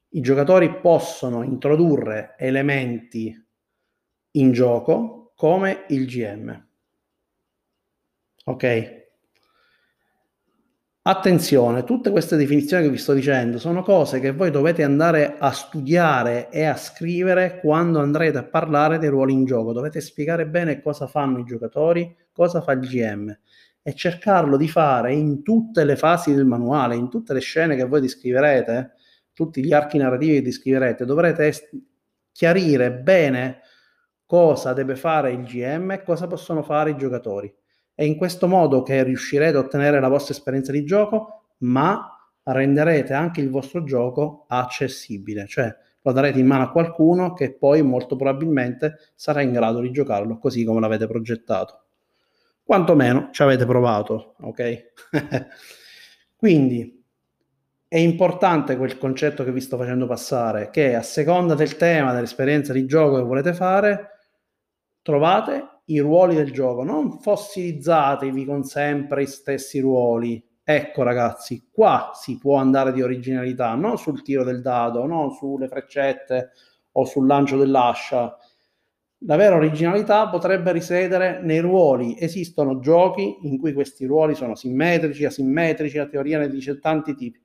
I 0.09 0.21
giocatori 0.21 0.81
possono 0.81 1.45
introdurre 1.45 2.35
elementi 2.37 3.33
in 4.33 4.51
gioco 4.51 5.31
come 5.37 5.85
il 5.91 6.05
GM. 6.07 6.67
Ok? 8.47 9.05
Attenzione, 11.03 11.85
tutte 11.85 12.11
queste 12.11 12.35
definizioni 12.35 12.83
che 12.83 12.91
vi 12.91 12.99
sto 12.99 13.13
dicendo 13.13 13.61
sono 13.61 13.85
cose 13.85 14.19
che 14.19 14.33
voi 14.33 14.51
dovete 14.51 14.83
andare 14.83 15.37
a 15.39 15.53
studiare 15.53 16.51
e 16.51 16.65
a 16.65 16.75
scrivere 16.75 17.61
quando 17.61 18.01
andrete 18.01 18.39
a 18.39 18.45
parlare 18.45 18.99
dei 18.99 19.11
ruoli 19.11 19.33
in 19.33 19.45
gioco. 19.45 19.73
Dovete 19.73 20.01
spiegare 20.01 20.49
bene 20.49 20.83
cosa 20.83 21.07
fanno 21.07 21.39
i 21.39 21.45
giocatori, 21.45 22.17
cosa 22.33 22.61
fa 22.61 22.73
il 22.73 22.81
GM 22.81 23.39
e 23.87 23.95
cercarlo 23.95 24.57
di 24.57 24.67
fare 24.67 25.15
in 25.15 25.45
tutte 25.45 25.85
le 25.85 25.95
fasi 25.95 26.35
del 26.35 26.45
manuale, 26.45 26.97
in 26.97 27.09
tutte 27.09 27.33
le 27.33 27.39
scene 27.39 27.77
che 27.77 27.85
voi 27.85 28.01
descriverete, 28.01 28.95
tutti 29.33 29.65
gli 29.65 29.73
archi 29.73 29.97
narrativi 29.97 30.33
che 30.35 30.43
descriverete, 30.43 31.05
dovrete 31.05 31.47
est- 31.47 31.71
chiarire 32.33 32.91
bene 32.91 33.61
cosa 34.27 34.73
deve 34.73 34.97
fare 34.97 35.31
il 35.31 35.45
GM 35.45 35.93
e 35.93 36.03
cosa 36.03 36.27
possono 36.27 36.65
fare 36.65 36.91
i 36.91 36.97
giocatori. 36.97 37.55
È 37.95 38.03
in 38.03 38.17
questo 38.17 38.49
modo 38.49 38.83
che 38.83 39.05
riuscirete 39.05 39.57
a 39.57 39.61
ottenere 39.61 40.01
la 40.01 40.09
vostra 40.09 40.35
esperienza 40.35 40.73
di 40.73 40.85
gioco, 40.85 41.53
ma 41.59 42.29
renderete 42.43 43.13
anche 43.13 43.41
il 43.41 43.51
vostro 43.51 43.85
gioco 43.85 44.47
accessibile, 44.49 45.47
cioè 45.47 45.73
lo 46.03 46.11
darete 46.11 46.41
in 46.41 46.47
mano 46.49 46.65
a 46.65 46.73
qualcuno 46.73 47.35
che 47.35 47.57
poi 47.57 47.83
molto 47.83 48.17
probabilmente 48.17 48.97
sarà 49.15 49.43
in 49.43 49.53
grado 49.53 49.79
di 49.79 49.93
giocarlo 49.93 50.39
così 50.39 50.65
come 50.65 50.81
l'avete 50.81 51.07
progettato 51.07 51.86
quantomeno 52.67 53.29
ci 53.31 53.43
avete 53.43 53.65
provato, 53.65 54.35
ok? 54.41 54.93
Quindi 56.37 57.05
è 57.87 57.97
importante 57.97 58.77
quel 58.77 58.99
concetto 58.99 59.45
che 59.45 59.53
vi 59.53 59.61
sto 59.61 59.77
facendo 59.77 60.09
passare, 60.09 60.71
che 60.71 60.97
a 60.97 61.03
seconda 61.03 61.55
del 61.55 61.77
tema, 61.77 62.13
dell'esperienza 62.13 62.73
di 62.73 62.85
gioco 62.85 63.17
che 63.17 63.23
volete 63.23 63.55
fare, 63.55 64.11
trovate 65.01 65.83
i 65.85 66.01
ruoli 66.01 66.35
del 66.35 66.51
gioco, 66.51 66.83
non 66.83 67.21
fossilizzatevi 67.21 68.45
con 68.45 68.65
sempre 68.65 69.23
i 69.23 69.27
stessi 69.27 69.79
ruoli. 69.79 70.45
Ecco 70.65 71.05
ragazzi, 71.05 71.69
qua 71.71 72.11
si 72.15 72.37
può 72.37 72.57
andare 72.57 72.93
di 72.93 73.01
originalità, 73.01 73.77
non 73.77 73.97
sul 73.97 74.23
tiro 74.23 74.43
del 74.43 74.61
dado, 74.61 75.07
non 75.07 75.31
sulle 75.31 75.69
freccette 75.69 76.51
o 76.91 77.05
sul 77.05 77.29
lancio 77.29 77.57
dell'ascia, 77.57 78.37
La 79.21 79.37
vera 79.37 79.57
originalità 79.57 80.29
potrebbe 80.29 80.73
risiedere 80.73 81.41
nei 81.43 81.61
ruoli. 81.61 82.17
Esistono 82.19 82.81
giochi 82.81 83.39
in 83.43 83.59
cui 83.59 83.73
questi 83.73 84.05
ruoli 84.05 84.35
sono 84.35 84.55
simmetrici, 84.55 85.25
asimmetrici, 85.25 85.97
la 85.97 86.07
teoria 86.07 86.39
ne 86.39 86.49
dice 86.49 86.79
tanti 86.79 87.15
tipi. 87.15 87.41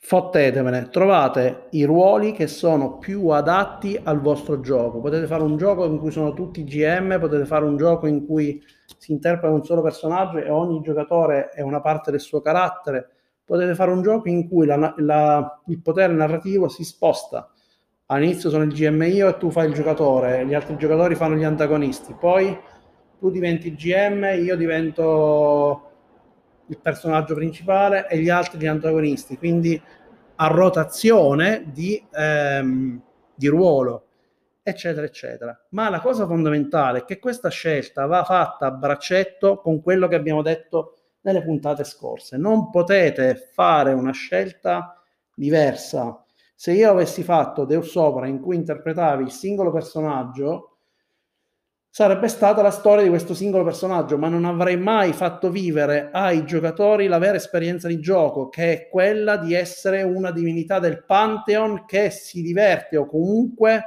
Fottetemene, 0.00 0.88
trovate 0.88 1.66
i 1.72 1.84
ruoli 1.84 2.32
che 2.32 2.46
sono 2.46 2.96
più 2.96 3.28
adatti 3.28 4.00
al 4.02 4.22
vostro 4.22 4.60
gioco. 4.60 5.00
Potete 5.00 5.26
fare 5.26 5.42
un 5.42 5.58
gioco 5.58 5.84
in 5.84 5.98
cui 5.98 6.10
sono 6.10 6.32
tutti 6.32 6.64
GM, 6.64 7.20
potete 7.20 7.44
fare 7.44 7.66
un 7.66 7.76
gioco 7.76 8.06
in 8.06 8.24
cui 8.24 8.62
si 8.96 9.12
interpreta 9.12 9.52
un 9.52 9.62
solo 9.64 9.82
personaggio 9.82 10.38
e 10.38 10.48
ogni 10.48 10.80
giocatore 10.80 11.50
è 11.50 11.60
una 11.60 11.82
parte 11.82 12.10
del 12.10 12.20
suo 12.20 12.40
carattere. 12.40 13.10
Potete 13.44 13.74
fare 13.74 13.90
un 13.90 14.00
gioco 14.00 14.28
in 14.28 14.48
cui 14.48 14.64
la, 14.64 14.94
la, 14.96 15.62
il 15.66 15.82
potere 15.82 16.14
narrativo 16.14 16.68
si 16.68 16.84
sposta 16.84 17.52
all'inizio 18.10 18.50
sono 18.50 18.64
il 18.64 18.72
GM 18.72 19.02
io 19.02 19.28
e 19.28 19.36
tu 19.36 19.50
fai 19.50 19.68
il 19.68 19.74
giocatore, 19.74 20.46
gli 20.46 20.54
altri 20.54 20.76
giocatori 20.76 21.14
fanno 21.14 21.36
gli 21.36 21.44
antagonisti, 21.44 22.14
poi 22.18 22.56
tu 23.18 23.30
diventi 23.30 23.74
GM, 23.74 24.24
io 24.42 24.56
divento 24.56 25.82
il 26.66 26.78
personaggio 26.80 27.34
principale 27.34 28.08
e 28.08 28.18
gli 28.18 28.28
altri 28.28 28.58
gli 28.58 28.66
antagonisti, 28.66 29.36
quindi 29.36 29.80
a 30.36 30.46
rotazione 30.46 31.64
di, 31.72 32.02
ehm, 32.12 33.00
di 33.34 33.46
ruolo, 33.48 34.06
eccetera, 34.62 35.04
eccetera. 35.04 35.66
Ma 35.70 35.88
la 35.88 36.00
cosa 36.00 36.26
fondamentale 36.26 37.00
è 37.00 37.04
che 37.04 37.18
questa 37.18 37.48
scelta 37.48 38.06
va 38.06 38.24
fatta 38.24 38.66
a 38.66 38.70
braccetto 38.70 39.60
con 39.60 39.82
quello 39.82 40.06
che 40.08 40.14
abbiamo 40.14 40.42
detto 40.42 40.94
nelle 41.22 41.42
puntate 41.42 41.84
scorse. 41.84 42.36
Non 42.36 42.70
potete 42.70 43.34
fare 43.52 43.92
una 43.92 44.12
scelta 44.12 45.02
diversa 45.34 46.22
se 46.60 46.72
io 46.72 46.90
avessi 46.90 47.22
fatto 47.22 47.64
Deus 47.64 47.88
Sopra 47.88 48.26
in 48.26 48.40
cui 48.40 48.56
interpretavi 48.56 49.22
il 49.22 49.30
singolo 49.30 49.70
personaggio, 49.70 50.78
sarebbe 51.88 52.26
stata 52.26 52.62
la 52.62 52.72
storia 52.72 53.04
di 53.04 53.08
questo 53.08 53.32
singolo 53.32 53.62
personaggio, 53.62 54.18
ma 54.18 54.28
non 54.28 54.44
avrei 54.44 54.76
mai 54.76 55.12
fatto 55.12 55.52
vivere 55.52 56.10
ai 56.12 56.44
giocatori 56.44 57.06
la 57.06 57.18
vera 57.18 57.36
esperienza 57.36 57.86
di 57.86 58.00
gioco, 58.00 58.48
che 58.48 58.72
è 58.72 58.88
quella 58.88 59.36
di 59.36 59.54
essere 59.54 60.02
una 60.02 60.32
divinità 60.32 60.80
del 60.80 61.04
Pantheon 61.04 61.84
che 61.86 62.10
si 62.10 62.42
diverte 62.42 62.96
o 62.96 63.06
comunque 63.06 63.82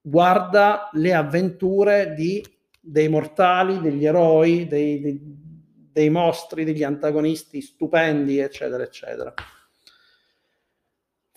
guarda 0.00 0.88
le 0.92 1.12
avventure 1.12 2.14
di, 2.14 2.42
dei 2.80 3.10
mortali, 3.10 3.82
degli 3.82 4.06
eroi, 4.06 4.66
dei, 4.66 4.98
dei, 4.98 5.20
dei 5.92 6.08
mostri, 6.08 6.64
degli 6.64 6.84
antagonisti 6.84 7.60
stupendi, 7.60 8.38
eccetera, 8.38 8.82
eccetera. 8.82 9.34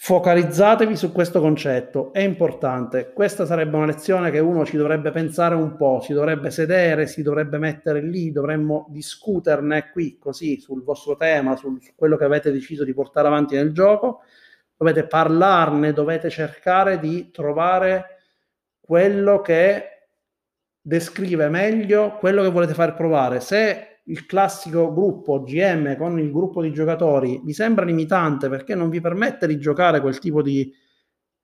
Focalizzatevi 0.06 0.96
su 0.96 1.12
questo 1.12 1.42
concetto, 1.42 2.14
è 2.14 2.20
importante. 2.20 3.12
Questa 3.12 3.44
sarebbe 3.44 3.76
una 3.76 3.88
lezione 3.88 4.30
che 4.30 4.38
uno 4.38 4.64
ci 4.64 4.78
dovrebbe 4.78 5.10
pensare 5.10 5.56
un 5.56 5.76
po', 5.76 6.00
si 6.00 6.14
dovrebbe 6.14 6.52
sedere, 6.52 7.08
si 7.08 7.24
dovrebbe 7.24 7.58
mettere 7.58 8.04
lì, 8.04 8.32
dovremmo 8.32 8.86
discuterne 8.90 9.90
qui 9.90 10.20
così 10.20 10.60
sul 10.60 10.84
vostro 10.84 11.16
tema, 11.16 11.56
sul, 11.56 11.82
su 11.82 11.94
quello 11.96 12.18
che 12.18 12.24
avete 12.24 12.52
deciso 12.52 12.84
di 12.84 12.94
portare 12.94 13.26
avanti 13.26 13.56
nel 13.56 13.72
gioco. 13.72 14.22
Dovete 14.78 15.08
parlarne, 15.08 15.92
dovete 15.92 16.30
cercare 16.30 17.00
di 17.00 17.32
trovare 17.32 18.06
quello 18.80 19.42
che 19.42 20.10
descrive 20.80 21.50
meglio 21.50 22.18
quello 22.20 22.44
che 22.44 22.52
volete 22.52 22.76
far 22.76 22.94
provare. 22.94 23.40
Se 23.40 23.95
il 24.08 24.26
classico 24.26 24.94
gruppo 24.94 25.42
GM 25.42 25.96
con 25.98 26.20
il 26.20 26.32
gruppo 26.32 26.62
di 26.62 26.72
giocatori 26.72 27.42
vi 27.44 27.54
sembra 27.54 27.86
limitante 27.86 28.50
perché 28.50 28.76
non 28.76 28.90
vi 28.90 29.02
permette 29.02 29.48
di 29.48 29.58
giocare 29.58 30.02
quel 30.02 30.20
tipo 30.20 30.42
di, 30.42 30.72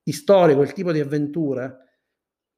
di 0.03 0.11
storie, 0.11 0.55
quel 0.55 0.73
tipo 0.73 0.91
di 0.91 0.99
avventure, 0.99 1.77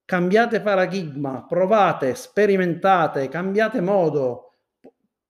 cambiate 0.03 0.61
paradigma, 0.61 1.45
provate, 1.45 2.15
sperimentate, 2.15 3.29
cambiate 3.29 3.79
modo. 3.79 4.49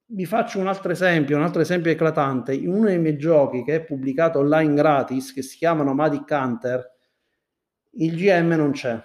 Vi 0.05 0.25
faccio 0.25 0.59
un 0.59 0.67
altro 0.67 0.91
esempio, 0.91 1.38
un 1.38 1.43
altro 1.43 1.62
esempio 1.62 1.91
eclatante. 1.91 2.53
In 2.53 2.69
uno 2.69 2.86
dei 2.86 2.99
miei 2.99 3.17
giochi 3.17 3.63
che 3.63 3.75
è 3.75 3.83
pubblicato 3.83 4.39
online 4.39 4.73
gratis, 4.73 5.33
che 5.33 5.41
si 5.41 5.57
chiama 5.57 5.83
Nomadic 5.83 6.29
Hunter, 6.29 6.91
il 7.93 8.15
GM 8.15 8.49
non 8.49 8.71
c'è. 8.71 9.01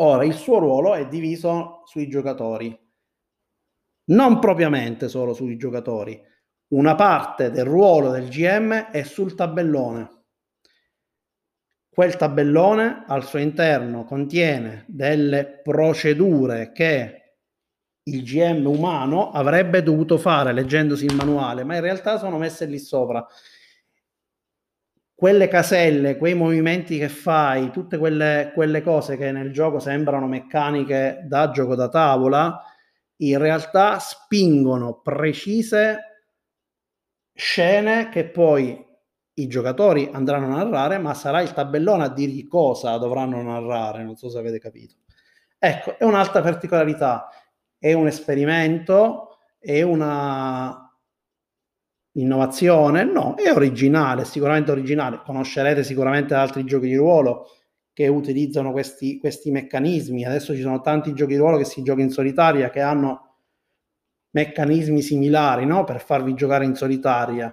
Ora, 0.00 0.24
il 0.24 0.34
suo 0.34 0.58
ruolo 0.58 0.94
è 0.94 1.08
diviso 1.08 1.82
sui 1.84 2.08
giocatori 2.08 2.87
non 4.08 4.38
propriamente 4.38 5.08
solo 5.08 5.32
sui 5.32 5.56
giocatori. 5.56 6.20
Una 6.68 6.94
parte 6.94 7.50
del 7.50 7.64
ruolo 7.64 8.10
del 8.10 8.28
GM 8.28 8.90
è 8.90 9.02
sul 9.02 9.34
tabellone. 9.34 10.16
Quel 11.88 12.16
tabellone 12.16 13.04
al 13.06 13.24
suo 13.24 13.38
interno 13.38 14.04
contiene 14.04 14.84
delle 14.86 15.60
procedure 15.62 16.70
che 16.72 17.18
il 18.04 18.22
GM 18.22 18.66
umano 18.66 19.30
avrebbe 19.30 19.82
dovuto 19.82 20.16
fare 20.16 20.52
leggendosi 20.52 21.04
il 21.04 21.14
manuale, 21.14 21.64
ma 21.64 21.74
in 21.74 21.80
realtà 21.80 22.18
sono 22.18 22.38
messe 22.38 22.66
lì 22.66 22.78
sopra. 22.78 23.26
Quelle 25.14 25.48
caselle, 25.48 26.16
quei 26.16 26.34
movimenti 26.34 26.96
che 26.98 27.08
fai, 27.08 27.70
tutte 27.72 27.98
quelle, 27.98 28.52
quelle 28.54 28.82
cose 28.82 29.16
che 29.16 29.32
nel 29.32 29.52
gioco 29.52 29.80
sembrano 29.80 30.28
meccaniche 30.28 31.24
da 31.26 31.50
gioco 31.50 31.74
da 31.74 31.88
tavola, 31.88 32.62
in 33.18 33.38
realtà 33.38 33.98
spingono 33.98 35.00
precise 35.00 35.98
scene 37.32 38.08
che 38.08 38.28
poi 38.28 38.84
i 39.34 39.46
giocatori 39.46 40.08
andranno 40.12 40.46
a 40.46 40.64
narrare, 40.64 40.98
ma 40.98 41.14
sarà 41.14 41.40
il 41.40 41.52
tabellone 41.52 42.04
a 42.04 42.08
dirgli 42.08 42.46
cosa 42.46 42.96
dovranno 42.98 43.40
narrare, 43.42 44.02
non 44.02 44.16
so 44.16 44.28
se 44.28 44.38
avete 44.38 44.58
capito. 44.58 44.96
Ecco, 45.58 45.98
è 45.98 46.04
un'altra 46.04 46.40
particolarità, 46.42 47.28
è 47.78 47.92
un 47.92 48.06
esperimento, 48.08 49.38
è 49.58 49.82
una 49.82 50.84
innovazione? 52.12 53.04
No, 53.04 53.34
è 53.36 53.50
originale, 53.52 54.24
sicuramente 54.24 54.70
originale. 54.72 55.20
Conoscerete 55.24 55.84
sicuramente 55.84 56.34
altri 56.34 56.64
giochi 56.64 56.86
di 56.86 56.96
ruolo 56.96 57.46
che 57.98 58.06
utilizzano 58.06 58.70
questi, 58.70 59.18
questi 59.18 59.50
meccanismi. 59.50 60.24
Adesso 60.24 60.54
ci 60.54 60.60
sono 60.60 60.80
tanti 60.80 61.12
giochi 61.14 61.32
di 61.32 61.38
ruolo 61.38 61.56
che 61.56 61.64
si 61.64 61.82
gioca 61.82 62.00
in 62.00 62.10
solitaria 62.10 62.70
che 62.70 62.80
hanno 62.80 63.38
meccanismi 64.30 65.02
similari 65.02 65.66
no? 65.66 65.82
per 65.82 66.00
farvi 66.00 66.34
giocare 66.34 66.64
in 66.64 66.76
solitaria. 66.76 67.52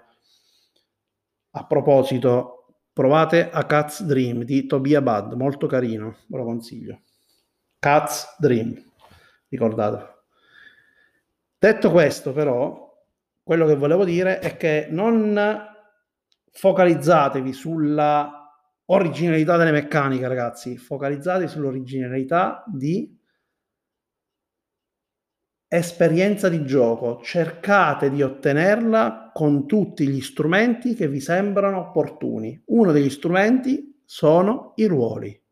A 1.49 1.65
proposito, 1.65 2.75
provate 2.93 3.49
a 3.49 3.65
Cat's 3.65 4.03
Dream 4.03 4.43
di 4.43 4.67
Tobia 4.67 5.01
Bad, 5.01 5.33
molto 5.33 5.65
carino, 5.65 6.17
ve 6.27 6.37
lo 6.37 6.43
consiglio. 6.43 7.01
Cat's 7.79 8.35
Dream, 8.37 8.79
ricordate. 9.49 10.25
Detto 11.57 11.89
questo, 11.89 12.33
però, 12.33 12.95
quello 13.41 13.65
che 13.65 13.75
volevo 13.75 14.05
dire 14.05 14.37
è 14.37 14.55
che 14.57 14.89
non 14.91 15.65
focalizzatevi 16.51 17.51
sulla 17.51 18.44
originalità 18.85 19.57
delle 19.57 19.71
meccaniche, 19.71 20.27
ragazzi. 20.27 20.77
Focalizzatevi 20.77 21.47
sull'originalità 21.47 22.63
di 22.67 23.17
esperienza 25.67 26.49
di 26.49 26.65
gioco. 26.65 27.21
Cercate 27.21 28.09
di 28.09 28.21
ottenerla 28.21 29.31
con 29.33 29.65
tutti 29.67 30.07
gli 30.07 30.21
strumenti 30.21 30.93
che 30.93 31.07
vi 31.07 31.19
sembrano 31.19 31.79
opportuni. 31.79 32.61
Uno 32.67 32.91
degli 32.91 33.09
strumenti 33.09 34.01
sono 34.05 34.73
i 34.75 34.85
ruoli. 34.85 35.43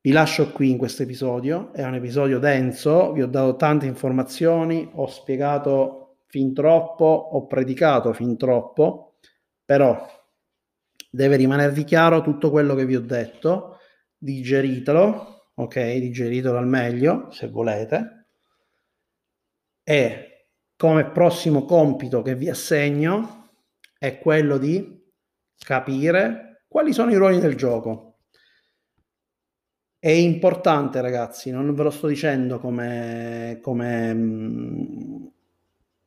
Vi 0.00 0.12
lascio 0.12 0.52
qui 0.52 0.70
in 0.70 0.76
questo 0.76 1.02
episodio, 1.02 1.72
è 1.72 1.82
un 1.82 1.94
episodio 1.94 2.38
denso, 2.38 3.12
vi 3.12 3.22
ho 3.22 3.26
dato 3.26 3.56
tante 3.56 3.86
informazioni, 3.86 4.86
ho 4.92 5.06
spiegato 5.06 6.18
fin 6.26 6.52
troppo, 6.52 7.06
ho 7.06 7.46
predicato 7.46 8.12
fin 8.12 8.36
troppo, 8.36 9.14
però 9.64 10.06
deve 11.14 11.36
rimanervi 11.36 11.84
chiaro 11.84 12.22
tutto 12.22 12.50
quello 12.50 12.74
che 12.74 12.84
vi 12.84 12.96
ho 12.96 13.00
detto, 13.00 13.78
digeritelo, 14.18 15.52
ok? 15.54 15.92
Digeritelo 15.98 16.58
al 16.58 16.66
meglio 16.66 17.30
se 17.30 17.48
volete. 17.48 18.26
E 19.84 20.48
come 20.76 21.10
prossimo 21.10 21.64
compito 21.66 22.20
che 22.20 22.34
vi 22.34 22.50
assegno 22.50 23.52
è 23.96 24.18
quello 24.18 24.58
di 24.58 25.02
capire 25.56 26.64
quali 26.66 26.92
sono 26.92 27.12
i 27.12 27.16
ruoli 27.16 27.38
del 27.38 27.54
gioco. 27.54 28.18
È 30.00 30.10
importante, 30.10 31.00
ragazzi, 31.00 31.52
non 31.52 31.72
ve 31.74 31.82
lo 31.84 31.90
sto 31.90 32.08
dicendo 32.08 32.58
come, 32.58 33.60
come 33.62 34.14
mm, 34.14 35.26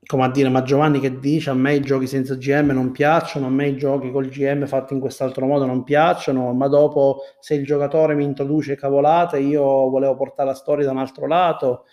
come 0.07 0.23
a 0.23 0.31
dire, 0.31 0.49
ma 0.49 0.63
Giovanni 0.63 0.99
che 0.99 1.19
dice 1.19 1.49
a 1.51 1.53
me 1.53 1.75
i 1.75 1.81
giochi 1.81 2.07
senza 2.07 2.35
GM 2.35 2.71
non 2.71 2.91
piacciono, 2.91 3.45
a 3.47 3.49
me 3.49 3.67
i 3.67 3.77
giochi 3.77 4.09
col 4.09 4.29
GM 4.29 4.65
fatti 4.65 4.93
in 4.93 4.99
quest'altro 4.99 5.45
modo 5.45 5.65
non 5.65 5.83
piacciono, 5.83 6.53
ma 6.53 6.67
dopo 6.67 7.19
se 7.39 7.55
il 7.55 7.65
giocatore 7.65 8.15
mi 8.15 8.23
introduce 8.23 8.75
cavolate 8.75 9.39
io 9.39 9.61
volevo 9.89 10.15
portare 10.15 10.49
la 10.49 10.55
storia 10.55 10.85
da 10.85 10.91
un 10.91 10.99
altro 10.99 11.27
lato. 11.27 11.85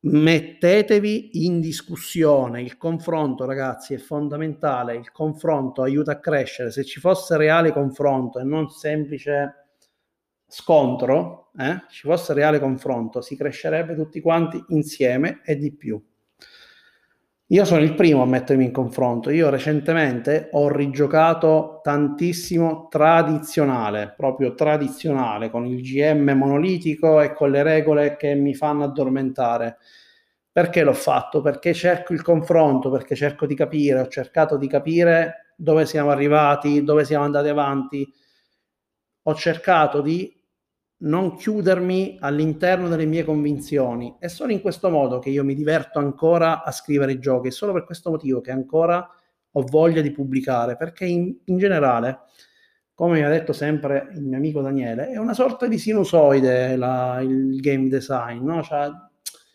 mettetevi 0.00 1.44
in 1.44 1.60
discussione. 1.60 2.62
Il 2.62 2.76
confronto, 2.76 3.44
ragazzi, 3.44 3.94
è 3.94 3.98
fondamentale. 3.98 4.96
Il 4.96 5.10
confronto 5.12 5.82
aiuta 5.82 6.12
a 6.12 6.20
crescere. 6.20 6.70
Se 6.70 6.84
ci 6.84 7.00
fosse 7.00 7.36
reale 7.36 7.72
confronto 7.72 8.38
e 8.38 8.44
non 8.44 8.68
semplice 8.70 9.68
scontro, 10.46 11.50
eh, 11.58 11.82
ci 11.90 12.06
fosse 12.06 12.32
reale 12.32 12.58
confronto, 12.58 13.20
si 13.20 13.36
crescerebbe 13.36 13.94
tutti 13.94 14.20
quanti 14.20 14.62
insieme 14.68 15.40
e 15.44 15.56
di 15.56 15.74
più. 15.74 16.02
Io 17.50 17.64
sono 17.64 17.80
il 17.82 17.94
primo 17.94 18.22
a 18.22 18.26
mettermi 18.26 18.64
in 18.64 18.72
confronto. 18.72 19.30
Io 19.30 19.48
recentemente 19.48 20.48
ho 20.52 20.68
rigiocato 20.68 21.80
tantissimo 21.82 22.88
tradizionale, 22.90 24.12
proprio 24.14 24.54
tradizionale, 24.54 25.48
con 25.48 25.64
il 25.66 25.80
GM 25.80 26.30
monolitico 26.32 27.20
e 27.22 27.32
con 27.32 27.50
le 27.50 27.62
regole 27.62 28.16
che 28.16 28.34
mi 28.34 28.54
fanno 28.54 28.84
addormentare. 28.84 29.78
Perché 30.52 30.82
l'ho 30.82 30.92
fatto? 30.92 31.40
Perché 31.40 31.72
cerco 31.72 32.12
il 32.12 32.20
confronto, 32.22 32.90
perché 32.90 33.14
cerco 33.14 33.46
di 33.46 33.54
capire, 33.54 34.00
ho 34.00 34.08
cercato 34.08 34.58
di 34.58 34.68
capire 34.68 35.54
dove 35.56 35.86
siamo 35.86 36.10
arrivati, 36.10 36.84
dove 36.84 37.04
siamo 37.06 37.24
andati 37.24 37.48
avanti. 37.48 38.06
Ho 39.22 39.34
cercato 39.34 40.00
di 40.02 40.37
non 41.00 41.36
chiudermi 41.36 42.18
all'interno 42.20 42.88
delle 42.88 43.04
mie 43.04 43.24
convinzioni. 43.24 44.16
È 44.18 44.26
solo 44.26 44.52
in 44.52 44.60
questo 44.60 44.90
modo 44.90 45.18
che 45.18 45.30
io 45.30 45.44
mi 45.44 45.54
diverto 45.54 45.98
ancora 45.98 46.64
a 46.64 46.72
scrivere 46.72 47.18
giochi, 47.18 47.48
è 47.48 47.52
solo 47.52 47.72
per 47.72 47.84
questo 47.84 48.10
motivo 48.10 48.40
che 48.40 48.50
ancora 48.50 49.08
ho 49.52 49.62
voglia 49.62 50.00
di 50.00 50.10
pubblicare, 50.10 50.76
perché 50.76 51.04
in, 51.04 51.34
in 51.44 51.56
generale, 51.56 52.20
come 52.94 53.18
mi 53.18 53.24
ha 53.24 53.28
detto 53.28 53.52
sempre 53.52 54.08
il 54.14 54.24
mio 54.24 54.36
amico 54.36 54.60
Daniele, 54.60 55.08
è 55.08 55.18
una 55.18 55.34
sorta 55.34 55.66
di 55.66 55.78
sinusoide 55.78 56.76
la, 56.76 57.20
il 57.22 57.60
game 57.60 57.88
design, 57.88 58.44
no? 58.44 58.62
cioè, 58.62 58.88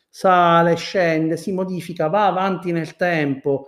sale, 0.09 0.75
scende, 0.75 1.37
si 1.37 1.51
modifica, 1.51 2.07
va 2.07 2.27
avanti 2.27 2.71
nel 2.71 2.95
tempo 2.95 3.67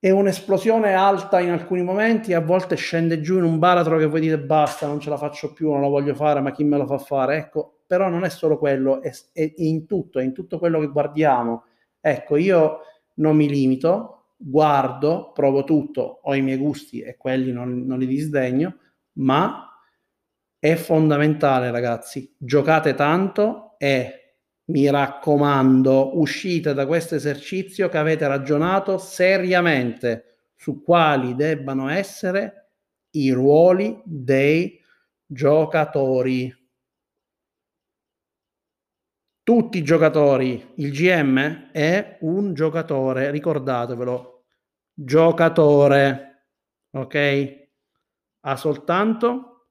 è 0.00 0.08
un'esplosione 0.08 0.94
alta 0.94 1.40
in 1.40 1.50
alcuni 1.50 1.82
momenti, 1.82 2.32
a 2.32 2.40
volte 2.40 2.74
scende 2.74 3.20
giù 3.20 3.36
in 3.36 3.44
un 3.44 3.58
baratro 3.58 3.98
che 3.98 4.06
voi 4.06 4.20
dite 4.20 4.38
basta, 4.38 4.86
non 4.86 4.98
ce 4.98 5.10
la 5.10 5.18
faccio 5.18 5.52
più, 5.52 5.70
non 5.70 5.82
la 5.82 5.88
voglio 5.88 6.14
fare, 6.14 6.40
ma 6.40 6.52
chi 6.52 6.64
me 6.64 6.78
lo 6.78 6.86
fa 6.86 6.96
fare? 6.96 7.36
Ecco, 7.36 7.80
però 7.86 8.08
non 8.08 8.24
è 8.24 8.30
solo 8.30 8.56
quello, 8.56 9.02
è, 9.02 9.12
è 9.32 9.52
in 9.56 9.84
tutto, 9.84 10.18
è 10.18 10.22
in 10.22 10.32
tutto 10.32 10.58
quello 10.58 10.80
che 10.80 10.86
guardiamo. 10.86 11.64
Ecco, 12.00 12.36
io 12.36 12.78
non 13.16 13.36
mi 13.36 13.46
limito, 13.46 14.28
guardo, 14.38 15.32
provo 15.34 15.64
tutto, 15.64 16.20
ho 16.22 16.34
i 16.34 16.40
miei 16.40 16.56
gusti 16.56 17.02
e 17.02 17.18
quelli 17.18 17.52
non, 17.52 17.84
non 17.84 17.98
li 17.98 18.06
disdegno, 18.06 18.76
ma 19.14 19.70
è 20.58 20.76
fondamentale, 20.76 21.70
ragazzi, 21.70 22.34
giocate 22.38 22.94
tanto 22.94 23.74
e 23.76 24.19
mi 24.70 24.88
raccomando, 24.88 26.18
uscite 26.18 26.72
da 26.74 26.86
questo 26.86 27.16
esercizio 27.16 27.88
che 27.88 27.98
avete 27.98 28.26
ragionato 28.26 28.98
seriamente 28.98 30.52
su 30.54 30.82
quali 30.82 31.34
debbano 31.34 31.88
essere 31.88 32.70
i 33.10 33.32
ruoli 33.32 34.00
dei 34.04 34.80
giocatori. 35.26 36.54
Tutti 39.42 39.78
i 39.78 39.82
giocatori, 39.82 40.74
il 40.76 40.92
GM 40.92 41.70
è 41.72 42.18
un 42.20 42.54
giocatore, 42.54 43.30
ricordatevelo, 43.32 44.44
giocatore, 44.94 46.46
ok? 46.92 47.68
Ha 48.42 48.56
soltanto 48.56 49.66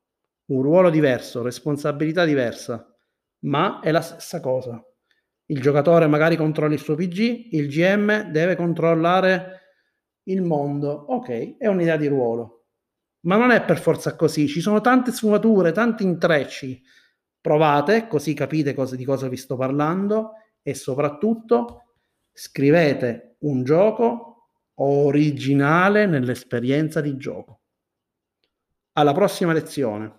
un 0.47 0.61
ruolo 0.61 0.89
diverso, 0.89 1.41
responsabilità 1.41 2.25
diversa, 2.25 2.93
ma 3.45 3.79
è 3.79 3.91
la 3.91 4.01
stessa 4.01 4.41
cosa 4.41 4.83
il 5.49 5.61
giocatore 5.61 6.07
magari 6.07 6.35
controlla 6.35 6.73
il 6.73 6.79
suo 6.79 6.95
PG, 6.95 7.49
il 7.51 7.67
GM 7.67 8.29
deve 8.29 8.55
controllare 8.55 9.59
il 10.23 10.41
mondo. 10.43 10.91
Ok, 10.91 11.57
è 11.57 11.67
un'idea 11.67 11.97
di 11.97 12.07
ruolo. 12.07 12.65
Ma 13.21 13.35
non 13.35 13.51
è 13.51 13.63
per 13.63 13.79
forza 13.79 14.15
così, 14.15 14.47
ci 14.47 14.61
sono 14.61 14.79
tante 14.79 15.11
sfumature, 15.11 15.71
tanti 15.71 16.03
intrecci. 16.03 16.81
Provate, 17.41 18.07
così 18.07 18.33
capite 18.33 18.73
cosa, 18.73 18.95
di 18.95 19.05
cosa 19.05 19.27
vi 19.27 19.37
sto 19.37 19.55
parlando 19.55 20.33
e 20.61 20.73
soprattutto 20.73 21.95
scrivete 22.31 23.37
un 23.39 23.63
gioco 23.63 24.51
originale 24.75 26.05
nell'esperienza 26.05 27.01
di 27.01 27.17
gioco. 27.17 27.61
Alla 28.93 29.13
prossima 29.13 29.51
lezione. 29.51 30.18